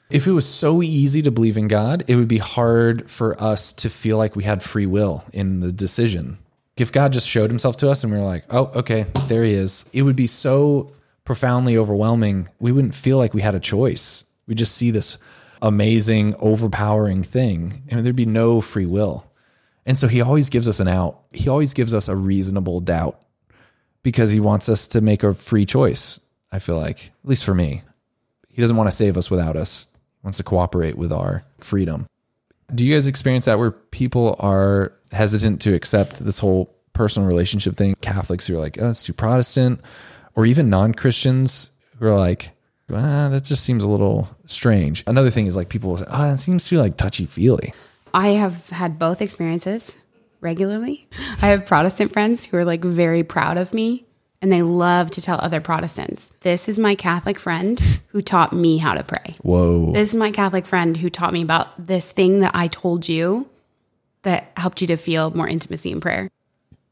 If 0.10 0.27
it 0.27 0.33
was 0.33 0.48
so 0.48 0.83
easy 0.83 1.21
to 1.21 1.31
believe 1.31 1.57
in 1.57 1.69
God, 1.69 2.03
it 2.07 2.17
would 2.17 2.27
be 2.27 2.38
hard 2.38 3.10
for 3.10 3.41
us 3.41 3.71
to 3.74 3.89
feel 3.89 4.17
like 4.17 4.36
we 4.36 4.43
had 4.43 4.62
free 4.62 4.86
will 4.86 5.24
in 5.31 5.62
the 5.62 5.71
decision. 5.71 6.38
If 6.75 6.91
God 6.91 7.13
just 7.13 7.27
showed 7.27 7.50
himself 7.50 7.77
to 7.77 7.89
us 7.89 8.03
and 8.03 8.12
we 8.12 8.19
were 8.19 8.25
like, 8.25 8.43
oh, 8.50 8.69
okay, 8.75 9.05
there 9.27 9.45
he 9.45 9.53
is, 9.53 9.86
it 9.93 10.01
would 10.01 10.17
be 10.17 10.27
so 10.27 10.91
profoundly 11.24 11.77
overwhelming. 11.77 12.50
We 12.60 12.74
wouldn't 12.74 12.95
feel 12.95 13.17
like 13.17 13.33
we 13.33 13.41
had 13.41 13.55
a 13.55 13.60
choice. 13.62 14.25
We 14.48 14.55
just 14.55 14.75
see 14.75 14.91
this 14.91 15.17
amazing, 15.62 16.36
overpowering 16.39 17.24
thing, 17.24 17.83
and 17.88 18.03
there'd 18.03 18.15
be 18.15 18.25
no 18.25 18.60
free 18.60 18.86
will. 18.86 19.25
And 19.86 19.98
so 19.98 20.10
he 20.10 20.19
always 20.19 20.50
gives 20.50 20.67
us 20.67 20.81
an 20.81 20.89
out. 20.89 21.21
He 21.31 21.48
always 21.48 21.74
gives 21.74 21.93
us 21.93 22.10
a 22.10 22.15
reasonable 22.15 22.81
doubt 22.81 23.21
because 24.03 24.31
he 24.31 24.39
wants 24.39 24.70
us 24.70 24.88
to 24.89 25.01
make 25.01 25.24
a 25.24 25.34
free 25.34 25.65
choice. 25.65 26.20
I 26.51 26.60
feel 26.60 26.77
like, 26.77 27.12
at 27.24 27.29
least 27.29 27.46
for 27.46 27.53
me, 27.53 27.81
he 28.50 28.62
doesn't 28.62 28.75
want 28.75 28.89
to 28.89 28.96
save 28.96 29.17
us 29.17 29.31
without 29.31 29.55
us. 29.55 29.88
He 29.93 30.25
wants 30.25 30.38
to 30.38 30.43
cooperate 30.43 30.98
with 30.98 31.12
our 31.12 31.43
freedom. 31.60 32.08
Do 32.74 32.86
you 32.86 32.96
guys 32.96 33.08
experience 33.08 33.46
that 33.46 33.60
where 33.60 33.72
people 33.72 34.36
are 34.39 34.93
hesitant 35.12 35.62
to 35.62 35.74
accept 35.74 36.24
this 36.24 36.39
whole 36.39 36.74
personal 36.93 37.27
relationship 37.27 37.75
thing? 37.75 37.96
Catholics 38.01 38.48
who 38.48 38.55
are 38.55 38.60
like, 38.60 38.77
oh, 38.81 38.89
it's 38.89 39.03
too 39.03 39.13
Protestant, 39.13 39.81
or 40.36 40.46
even 40.46 40.70
non 40.70 40.93
Christians 40.93 41.72
who 42.00 42.08
are 42.08 42.17
like, 42.17 42.51
ah, 42.91 43.29
that 43.29 43.43
just 43.43 43.63
seems 43.63 43.84
a 43.84 43.89
little 43.89 44.29
strange. 44.46 45.03
Another 45.08 45.29
thing 45.29 45.48
is 45.48 45.55
like 45.55 45.70
people 45.70 45.91
will 45.91 45.98
say, 45.98 46.05
ah, 46.10 46.27
oh, 46.27 46.31
that 46.31 46.39
seems 46.39 46.67
too 46.67 46.77
like 46.77 46.98
touchy 46.98 47.25
feely. 47.25 47.74
I 48.13 48.29
have 48.29 48.70
had 48.70 49.00
both 49.00 49.22
experiences 49.22 49.96
regularly. 50.41 51.07
I 51.41 51.48
have 51.48 51.65
Protestant 51.65 52.12
friends 52.12 52.45
who 52.45 52.57
are 52.57 52.65
like 52.65 52.83
very 52.83 53.24
proud 53.24 53.57
of 53.57 53.74
me 53.74 54.05
and 54.41 54.51
they 54.51 54.63
love 54.63 55.12
to 55.12 55.21
tell 55.21 55.39
other 55.39 55.62
Protestants, 55.62 56.31
this 56.41 56.67
is 56.67 56.79
my 56.79 56.95
Catholic 56.95 57.38
friend 57.38 57.79
who 58.07 58.21
taught 58.21 58.51
me 58.51 58.79
how 58.79 58.95
to 58.95 59.03
pray. 59.03 59.36
Whoa. 59.43 59.91
This 59.93 60.10
is 60.10 60.15
my 60.15 60.31
Catholic 60.31 60.65
friend 60.65 60.98
who 60.98 61.10
taught 61.10 61.31
me 61.31 61.43
about 61.43 61.88
this 61.88 62.12
thing 62.12 62.39
that 62.39 62.55
I 62.55 62.67
told 62.67 63.07
you 63.07 63.48
that 64.24 64.51
helped 64.57 64.81
you 64.81 64.88
to 64.88 64.98
feel 64.98 65.29
more 65.31 65.48
intimacy 65.48 65.91
in 65.91 66.01
prayer. 66.01 66.29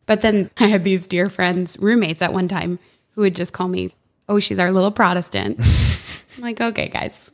But 0.05 0.21
then 0.21 0.51
I 0.57 0.67
had 0.67 0.83
these 0.83 1.07
dear 1.07 1.27
friends, 1.27 1.77
roommates 1.79 2.21
at 2.21 2.33
one 2.33 2.47
time, 2.47 2.77
who 3.15 3.21
would 3.21 3.35
just 3.35 3.51
call 3.51 3.67
me, 3.67 3.93
oh, 4.27 4.39
she's 4.39 4.59
our 4.59 4.71
little 4.71 4.91
Protestant. 4.91 5.59
I'm 6.37 6.43
like, 6.43 6.61
okay, 6.61 6.87
guys, 6.87 7.31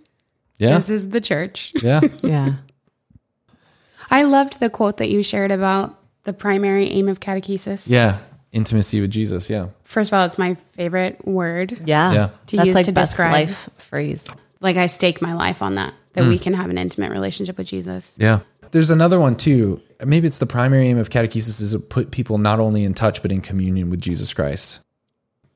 yeah. 0.58 0.76
this 0.76 0.90
is 0.90 1.10
the 1.10 1.22
church. 1.22 1.74
Yeah. 1.82 2.00
Yeah. 2.24 2.54
I 4.10 4.24
loved 4.24 4.60
the 4.60 4.70
quote 4.70 4.98
that 4.98 5.10
you 5.10 5.24
shared 5.24 5.52
about 5.52 6.00
the 6.26 6.34
primary 6.34 6.88
aim 6.90 7.08
of 7.10 7.20
catechesis. 7.20 7.86
yeah. 7.88 8.20
Intimacy 8.52 9.02
with 9.02 9.12
Jesus. 9.12 9.50
Yeah. 9.50 9.68
First 9.84 10.12
of 10.12 10.18
all, 10.18 10.26
it's 10.26 10.38
my 10.38 10.54
favorite 10.78 11.28
word. 11.28 11.78
Yeah. 11.86 12.14
Yeah. 12.14 12.30
To 12.48 12.56
That's 12.58 12.68
use 12.68 12.76
like 12.76 12.86
to 12.86 12.92
best 12.94 13.12
describe- 13.12 13.32
life 13.34 13.70
phrase. 13.78 14.26
Like 14.62 14.78
I 14.78 14.88
stake 14.88 15.22
my 15.22 15.34
life 15.34 15.62
on 15.62 15.76
that, 15.76 15.94
that 16.14 16.24
Hmm. 16.24 16.30
we 16.30 16.40
can 16.40 16.54
have 16.54 16.70
an 16.70 16.78
intimate 16.78 17.12
relationship 17.12 17.58
with 17.58 17.68
Jesus. 17.68 18.16
Yeah. 18.18 18.40
There's 18.72 18.92
another 18.92 19.20
one 19.20 19.36
too. 19.36 19.82
Maybe 20.06 20.26
it's 20.28 20.38
the 20.38 20.46
primary 20.46 20.88
aim 20.88 20.98
of 20.98 21.10
catechesis 21.10 21.62
is 21.62 21.72
to 21.74 21.80
put 21.80 22.12
people 22.12 22.38
not 22.38 22.60
only 22.62 22.86
in 22.86 22.94
touch, 22.94 23.22
but 23.22 23.32
in 23.32 23.42
communion 23.42 23.90
with 23.90 24.00
Jesus 24.02 24.34
Christ. 24.34 24.80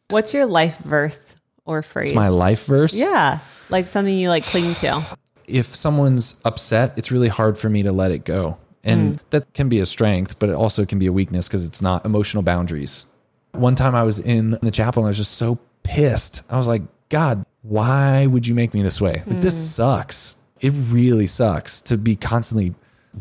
What's 0.10 0.34
your 0.34 0.46
life 0.46 0.78
verse 0.80 1.36
or 1.66 1.82
phrase? 1.82 2.10
It's 2.10 2.16
my 2.16 2.28
life 2.30 2.66
verse. 2.66 2.94
yeah. 2.96 3.40
Like 3.70 3.86
something 3.88 4.18
you 4.18 4.28
like 4.30 4.44
cling 4.44 4.76
to. 4.76 5.02
if 5.48 5.68
someone's 5.68 6.36
upset, 6.44 6.94
it's 6.98 7.12
really 7.12 7.28
hard 7.30 7.58
for 7.58 7.70
me 7.70 7.84
to 7.84 7.92
let 7.94 8.12
it 8.12 8.26
go. 8.26 8.58
And 8.84 9.14
hmm. 9.14 9.26
that 9.32 9.54
can 9.54 9.70
be 9.70 9.80
a 9.80 9.86
strength, 9.86 10.40
but 10.40 10.50
it 10.50 10.56
also 10.56 10.86
can 10.86 11.00
be 11.00 11.08
a 11.08 11.12
weakness 11.12 11.48
because 11.48 11.66
it's 11.66 11.82
not 11.82 12.06
emotional 12.06 12.44
boundaries. 12.44 13.08
One 13.52 13.76
time 13.76 13.96
I 13.96 14.04
was 14.04 14.20
in 14.20 14.52
the 14.62 14.72
chapel 14.72 15.04
and 15.04 15.08
I 15.08 15.10
was 15.10 15.18
just 15.18 15.34
so 15.34 15.60
pissed. 15.84 16.44
I 16.50 16.58
was 16.58 16.68
like, 16.68 16.84
God, 17.10 17.46
why 17.62 18.26
would 18.26 18.48
you 18.48 18.56
make 18.56 18.74
me 18.74 18.82
this 18.82 19.02
way? 19.02 19.24
Like, 19.26 19.42
this 19.42 19.56
hmm. 19.56 19.68
sucks. 19.68 20.38
It 20.62 20.74
really 20.90 21.28
sucks 21.28 21.82
to 21.82 21.98
be 21.98 22.16
constantly 22.16 22.74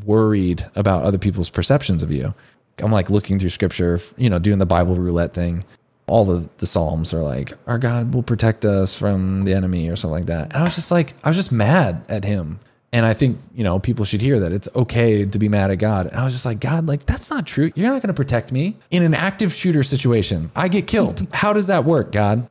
worried 0.05 0.67
about 0.75 1.05
other 1.05 1.19
people's 1.19 1.51
perceptions 1.51 2.03
of 2.03 2.13
you. 2.13 2.35
I'm 2.83 2.93
like 2.93 3.11
looking 3.11 3.39
through 3.39 3.49
scripture, 3.49 4.01
you 4.17 4.31
know, 4.31 4.39
doing 4.39 4.59
the 4.59 4.67
Bible 4.67 4.95
roulette 4.95 5.35
thing. 5.35 5.65
All 6.07 6.31
of 6.31 6.57
the 6.59 6.67
Psalms 6.67 7.13
are 7.13 7.23
like, 7.23 7.53
our 7.67 7.79
God 7.79 8.15
will 8.15 8.23
protect 8.23 8.65
us 8.65 8.97
from 8.97 9.45
the 9.45 9.55
enemy 9.55 9.89
or 9.89 9.97
something 9.97 10.19
like 10.19 10.27
that. 10.27 10.53
And 10.53 10.55
I 10.55 10.63
was 10.63 10.75
just 10.75 10.91
like, 10.91 11.15
I 11.23 11.29
was 11.29 11.37
just 11.37 11.53
mad 11.53 12.05
at 12.09 12.25
him. 12.25 12.61
And 12.93 13.05
I 13.05 13.13
think, 13.13 13.39
you 13.55 13.65
know, 13.65 13.79
people 13.79 14.05
should 14.05 14.23
hear 14.23 14.41
that 14.41 14.53
it's 14.53 14.69
okay 14.75 15.25
to 15.25 15.39
be 15.39 15.49
mad 15.49 15.71
at 15.71 15.77
God. 15.77 16.07
And 16.07 16.17
I 16.17 16.25
was 16.25 16.33
just 16.33 16.47
like, 16.47 16.59
God, 16.59 16.87
like, 16.87 17.05
that's 17.05 17.31
not 17.31 17.47
true. 17.47 17.71
You're 17.75 17.91
not 17.91 18.01
going 18.01 18.09
to 18.09 18.15
protect 18.15 18.51
me 18.51 18.77
in 18.91 19.03
an 19.03 19.13
active 19.15 19.53
shooter 19.53 19.83
situation. 19.83 20.51
I 20.57 20.69
get 20.69 20.87
killed. 20.87 21.27
How 21.33 21.53
does 21.53 21.67
that 21.67 21.85
work, 21.85 22.13
God? 22.13 22.49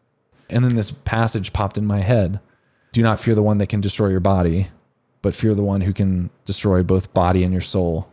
And 0.50 0.64
then 0.64 0.76
this 0.76 0.92
passage 0.92 1.54
popped 1.54 1.78
in 1.78 1.86
my 1.86 2.00
head 2.00 2.40
Do 2.92 3.02
not 3.02 3.20
fear 3.20 3.36
the 3.36 3.44
one 3.44 3.58
that 3.58 3.68
can 3.68 3.82
destroy 3.82 4.10
your 4.10 4.20
body, 4.20 4.68
but 5.22 5.34
fear 5.34 5.56
the 5.56 5.64
one 5.64 5.82
who 5.82 5.92
can 5.92 6.30
destroy 6.46 6.84
both 6.84 7.14
body 7.14 7.44
and 7.44 7.52
your 7.52 7.62
soul. 7.62 8.08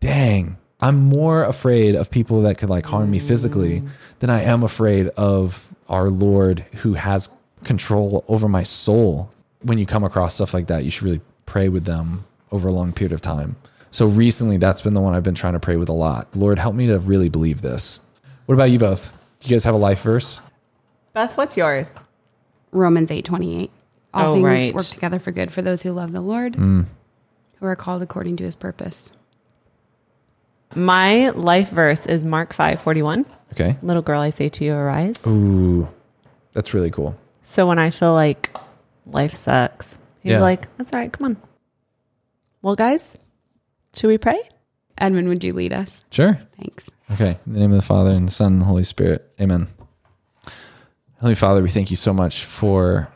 Dang. 0.00 0.58
I'm 0.80 0.96
more 0.96 1.44
afraid 1.44 1.94
of 1.94 2.10
people 2.10 2.42
that 2.42 2.58
could 2.58 2.68
like 2.68 2.84
harm 2.86 3.10
me 3.10 3.20
physically 3.20 3.82
than 4.18 4.30
I 4.30 4.42
am 4.42 4.62
afraid 4.62 5.08
of 5.08 5.74
our 5.88 6.10
Lord 6.10 6.60
who 6.76 6.94
has 6.94 7.30
control 7.62 8.24
over 8.26 8.48
my 8.48 8.64
soul. 8.64 9.30
When 9.62 9.78
you 9.78 9.86
come 9.86 10.02
across 10.02 10.34
stuff 10.34 10.52
like 10.52 10.66
that, 10.66 10.84
you 10.84 10.90
should 10.90 11.04
really 11.04 11.20
pray 11.46 11.68
with 11.68 11.84
them 11.84 12.24
over 12.50 12.68
a 12.68 12.72
long 12.72 12.92
period 12.92 13.12
of 13.12 13.20
time. 13.20 13.56
So 13.90 14.06
recently, 14.06 14.56
that's 14.56 14.80
been 14.80 14.94
the 14.94 15.00
one 15.00 15.14
I've 15.14 15.22
been 15.22 15.34
trying 15.34 15.52
to 15.52 15.60
pray 15.60 15.76
with 15.76 15.88
a 15.88 15.92
lot. 15.94 16.34
Lord, 16.34 16.58
help 16.58 16.74
me 16.74 16.86
to 16.86 16.98
really 16.98 17.28
believe 17.28 17.60
this. 17.62 18.00
What 18.46 18.54
about 18.54 18.70
you 18.70 18.78
both? 18.78 19.12
Do 19.40 19.48
you 19.48 19.54
guys 19.54 19.64
have 19.64 19.74
a 19.74 19.78
life 19.78 20.02
verse? 20.02 20.40
Beth, 21.12 21.36
what's 21.36 21.56
yours? 21.56 21.92
Romans 22.70 23.10
eight 23.10 23.24
twenty 23.26 23.62
eight. 23.62 23.70
All 24.14 24.30
Oh, 24.30 24.34
things 24.34 24.44
right. 24.44 24.74
work 24.74 24.86
together 24.86 25.18
for 25.18 25.30
good 25.30 25.52
for 25.52 25.60
those 25.62 25.82
who 25.82 25.92
love 25.92 26.12
the 26.12 26.20
Lord, 26.22 26.54
Hmm. 26.56 26.82
who 27.60 27.66
are 27.66 27.76
called 27.76 28.02
according 28.02 28.36
to 28.36 28.44
his 28.44 28.56
purpose. 28.56 29.12
My 30.74 31.28
life 31.30 31.68
verse 31.70 32.06
is 32.06 32.24
Mark 32.24 32.52
five 32.54 32.80
forty 32.80 33.02
one. 33.02 33.26
Okay. 33.52 33.76
Little 33.82 34.00
girl, 34.02 34.20
I 34.22 34.30
say 34.30 34.48
to 34.48 34.64
you, 34.64 34.72
arise. 34.74 35.16
Ooh, 35.26 35.86
that's 36.54 36.72
really 36.72 36.90
cool. 36.90 37.14
So 37.42 37.66
when 37.66 37.78
I 37.78 37.90
feel 37.90 38.14
like 38.14 38.56
life 39.04 39.34
sucks, 39.34 39.98
he's 40.22 40.32
Yeah. 40.32 40.40
like, 40.40 40.74
that's 40.76 40.92
all 40.92 40.98
right, 41.00 41.12
come 41.12 41.26
on. 41.26 41.36
Well, 42.62 42.74
guys, 42.76 43.16
should 43.94 44.08
we 44.08 44.18
pray? 44.18 44.40
Edmund, 44.98 45.28
would 45.28 45.42
you 45.42 45.52
lead 45.52 45.72
us? 45.72 46.02
Sure. 46.10 46.38
Thanks. 46.58 46.84
Okay. 47.10 47.38
In 47.46 47.52
the 47.54 47.60
name 47.60 47.72
of 47.72 47.76
the 47.76 47.82
Father 47.82 48.10
and 48.10 48.28
the 48.28 48.32
Son 48.32 48.54
and 48.54 48.62
the 48.62 48.66
Holy 48.66 48.84
Spirit. 48.84 49.30
Amen. 49.40 49.66
Heavenly 51.16 51.34
Father, 51.34 51.62
we 51.62 51.68
thank 51.68 51.90
you 51.90 51.96
so 51.96 52.12
much 52.12 52.44
for 52.44 53.08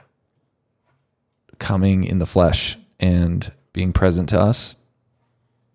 coming 1.58 2.04
in 2.04 2.18
the 2.18 2.26
flesh 2.26 2.76
and 3.00 3.50
being 3.72 3.92
present 3.92 4.28
to 4.30 4.40
us 4.40 4.76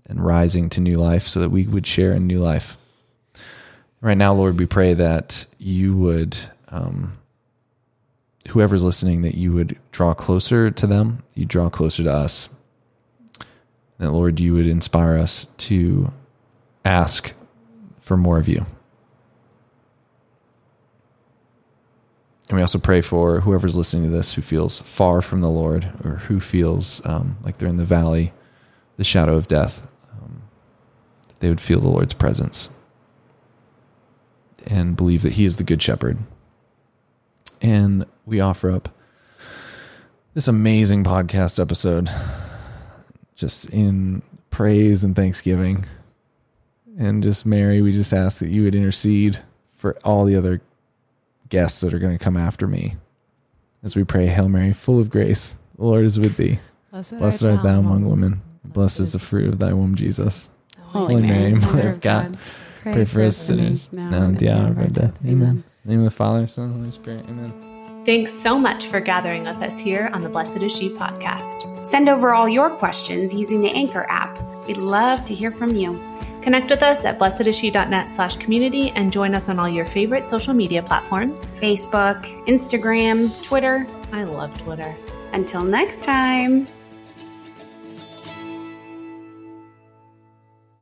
and 0.06 0.24
rising 0.24 0.70
to 0.70 0.82
new 0.82 0.98
life 0.98 1.28
so 1.28 1.40
that 1.40 1.50
we 1.50 1.66
would 1.68 1.88
share 1.88 2.14
in 2.14 2.28
new 2.28 2.40
life. 2.40 2.78
Right 4.02 4.18
now, 4.18 4.34
Lord, 4.34 4.60
we 4.60 4.66
pray 4.66 4.94
that 4.96 5.46
you 5.58 5.96
would, 5.96 6.36
um, 6.70 7.18
whoever's 8.50 8.84
listening, 8.84 9.22
that 9.22 9.36
you 9.36 9.54
would 9.54 9.78
draw 9.92 10.14
closer 10.14 10.72
to 10.72 10.88
them, 10.88 11.24
you 11.36 11.46
draw 11.46 11.70
closer 11.70 12.04
to 12.04 12.12
us. 12.12 12.50
That, 14.00 14.12
Lord, 14.12 14.40
you 14.40 14.54
would 14.54 14.66
inspire 14.66 15.16
us 15.18 15.46
to 15.58 16.12
ask 16.84 17.34
for 18.00 18.18
more 18.18 18.40
of 18.40 18.48
you. 18.48 18.66
And 22.50 22.58
we 22.58 22.62
also 22.62 22.80
pray 22.80 23.00
for 23.00 23.40
whoever's 23.40 23.78
listening 23.78 24.04
to 24.04 24.10
this 24.10 24.34
who 24.34 24.42
feels 24.42 24.80
far 24.80 25.22
from 25.22 25.40
the 25.40 25.50
Lord 25.50 25.90
or 26.04 26.18
who 26.18 26.42
feels 26.42 27.02
um, 27.06 27.38
like 27.44 27.58
they're 27.58 27.70
in 27.70 27.78
the 27.78 27.86
valley, 27.86 28.34
the 28.98 29.06
shadow 29.06 29.38
of 29.38 29.48
death, 29.48 29.88
um, 30.22 30.42
they 31.40 31.48
would 31.48 31.62
feel 31.62 31.80
the 31.80 31.88
Lord's 31.88 32.14
presence 32.14 32.70
and 34.68 34.98
believe 34.98 35.22
that 35.22 35.34
He 35.34 35.46
is 35.46 35.56
the 35.56 35.64
Good 35.64 35.82
Shepherd. 35.82 36.18
And 37.62 38.06
we 38.26 38.40
offer 38.40 38.72
up 38.72 38.90
this 40.34 40.48
amazing 40.48 41.04
podcast 41.04 41.60
episode 41.60 42.10
just 43.36 43.66
in 43.70 44.22
praise 44.50 45.04
and 45.04 45.16
thanksgiving. 45.16 45.86
And 46.98 47.24
just 47.24 47.46
Mary, 47.46 47.82
we 47.82 47.92
just 47.92 48.14
ask 48.14 48.40
that 48.40 48.50
you 48.50 48.64
would 48.64 48.76
intercede 48.76 49.40
for 49.74 49.98
all 50.04 50.26
the 50.26 50.36
other 50.36 50.62
guests 51.50 51.82
that 51.82 51.94
are 51.94 52.00
going 52.00 52.18
to 52.18 52.24
come 52.24 52.38
after 52.38 52.68
me. 52.68 52.96
As 53.84 53.96
we 53.96 54.04
pray, 54.04 54.28
Hail 54.28 54.50
Mary, 54.50 54.74
full 54.74 55.00
of 55.00 55.10
grace, 55.10 55.58
the 55.78 55.84
Lord 55.84 56.06
is 56.06 56.20
with 56.20 56.38
thee. 56.38 56.60
Blessed 56.92 57.44
art 57.44 57.64
thou 57.64 57.80
among 57.80 58.08
women. 58.08 58.42
Blessed 58.64 59.00
is 59.00 59.14
the 59.14 59.20
fruit 59.20 59.48
of 59.48 59.60
thy 59.60 59.74
womb, 59.74 59.96
Jesus. 59.96 60.50
Holy, 60.80 61.16
Holy 61.16 61.28
Mary, 61.28 61.54
Mary, 61.54 61.62
Mother 61.62 61.90
of 61.90 62.02
God, 62.02 62.38
Pray 62.82 63.06
for 63.06 63.22
us 63.22 63.38
sinners, 63.38 63.92
now 63.94 64.12
and 64.12 64.36
at 64.36 64.40
the 64.40 64.50
hour 64.50 64.70
of 64.70 64.78
our 64.78 64.88
death. 64.88 65.18
Amen. 65.26 65.50
In 65.50 65.64
the 65.84 65.92
name 65.92 66.00
of 66.00 66.06
the 66.06 66.12
Father, 66.12 66.48
Son, 66.48 66.66
and 66.66 66.80
Holy 66.80 66.92
Spirit. 66.92 67.26
Amen. 67.30 67.82
Thanks 68.06 68.34
so 68.34 68.58
much 68.58 68.88
for 68.88 69.00
gathering 69.00 69.44
with 69.44 69.64
us 69.64 69.80
here 69.80 70.10
on 70.14 70.24
the 70.24 70.30
Blessed 70.30 70.58
is 70.58 70.76
She 70.76 70.90
podcast. 70.90 71.86
Send 71.86 72.10
over 72.10 72.34
all 72.34 72.50
your 72.50 72.70
questions 72.70 73.34
using 73.34 73.62
the 73.62 73.70
Anchor 73.70 74.08
app. 74.10 74.40
We'd 74.68 74.78
love 74.78 75.24
to 75.26 75.36
hear 75.36 75.52
from 75.52 75.76
you. 75.76 75.94
Connect 76.42 76.72
with 76.72 76.82
us 76.82 77.06
at 77.06 77.20
blessedisshe.net 77.20 78.10
slash 78.10 78.38
community 78.38 78.90
and 78.96 79.14
join 79.14 79.36
us 79.36 79.50
on 79.50 79.60
all 79.60 79.70
your 79.70 79.86
favorite 79.86 80.28
social 80.28 80.56
media 80.56 80.82
platforms. 80.82 81.46
Facebook, 81.46 82.24
Instagram, 82.48 83.32
Twitter. 83.44 83.86
I 84.12 84.24
love 84.24 84.58
Twitter. 84.64 84.96
Until 85.34 85.64
next 85.64 86.04
time. 86.04 86.68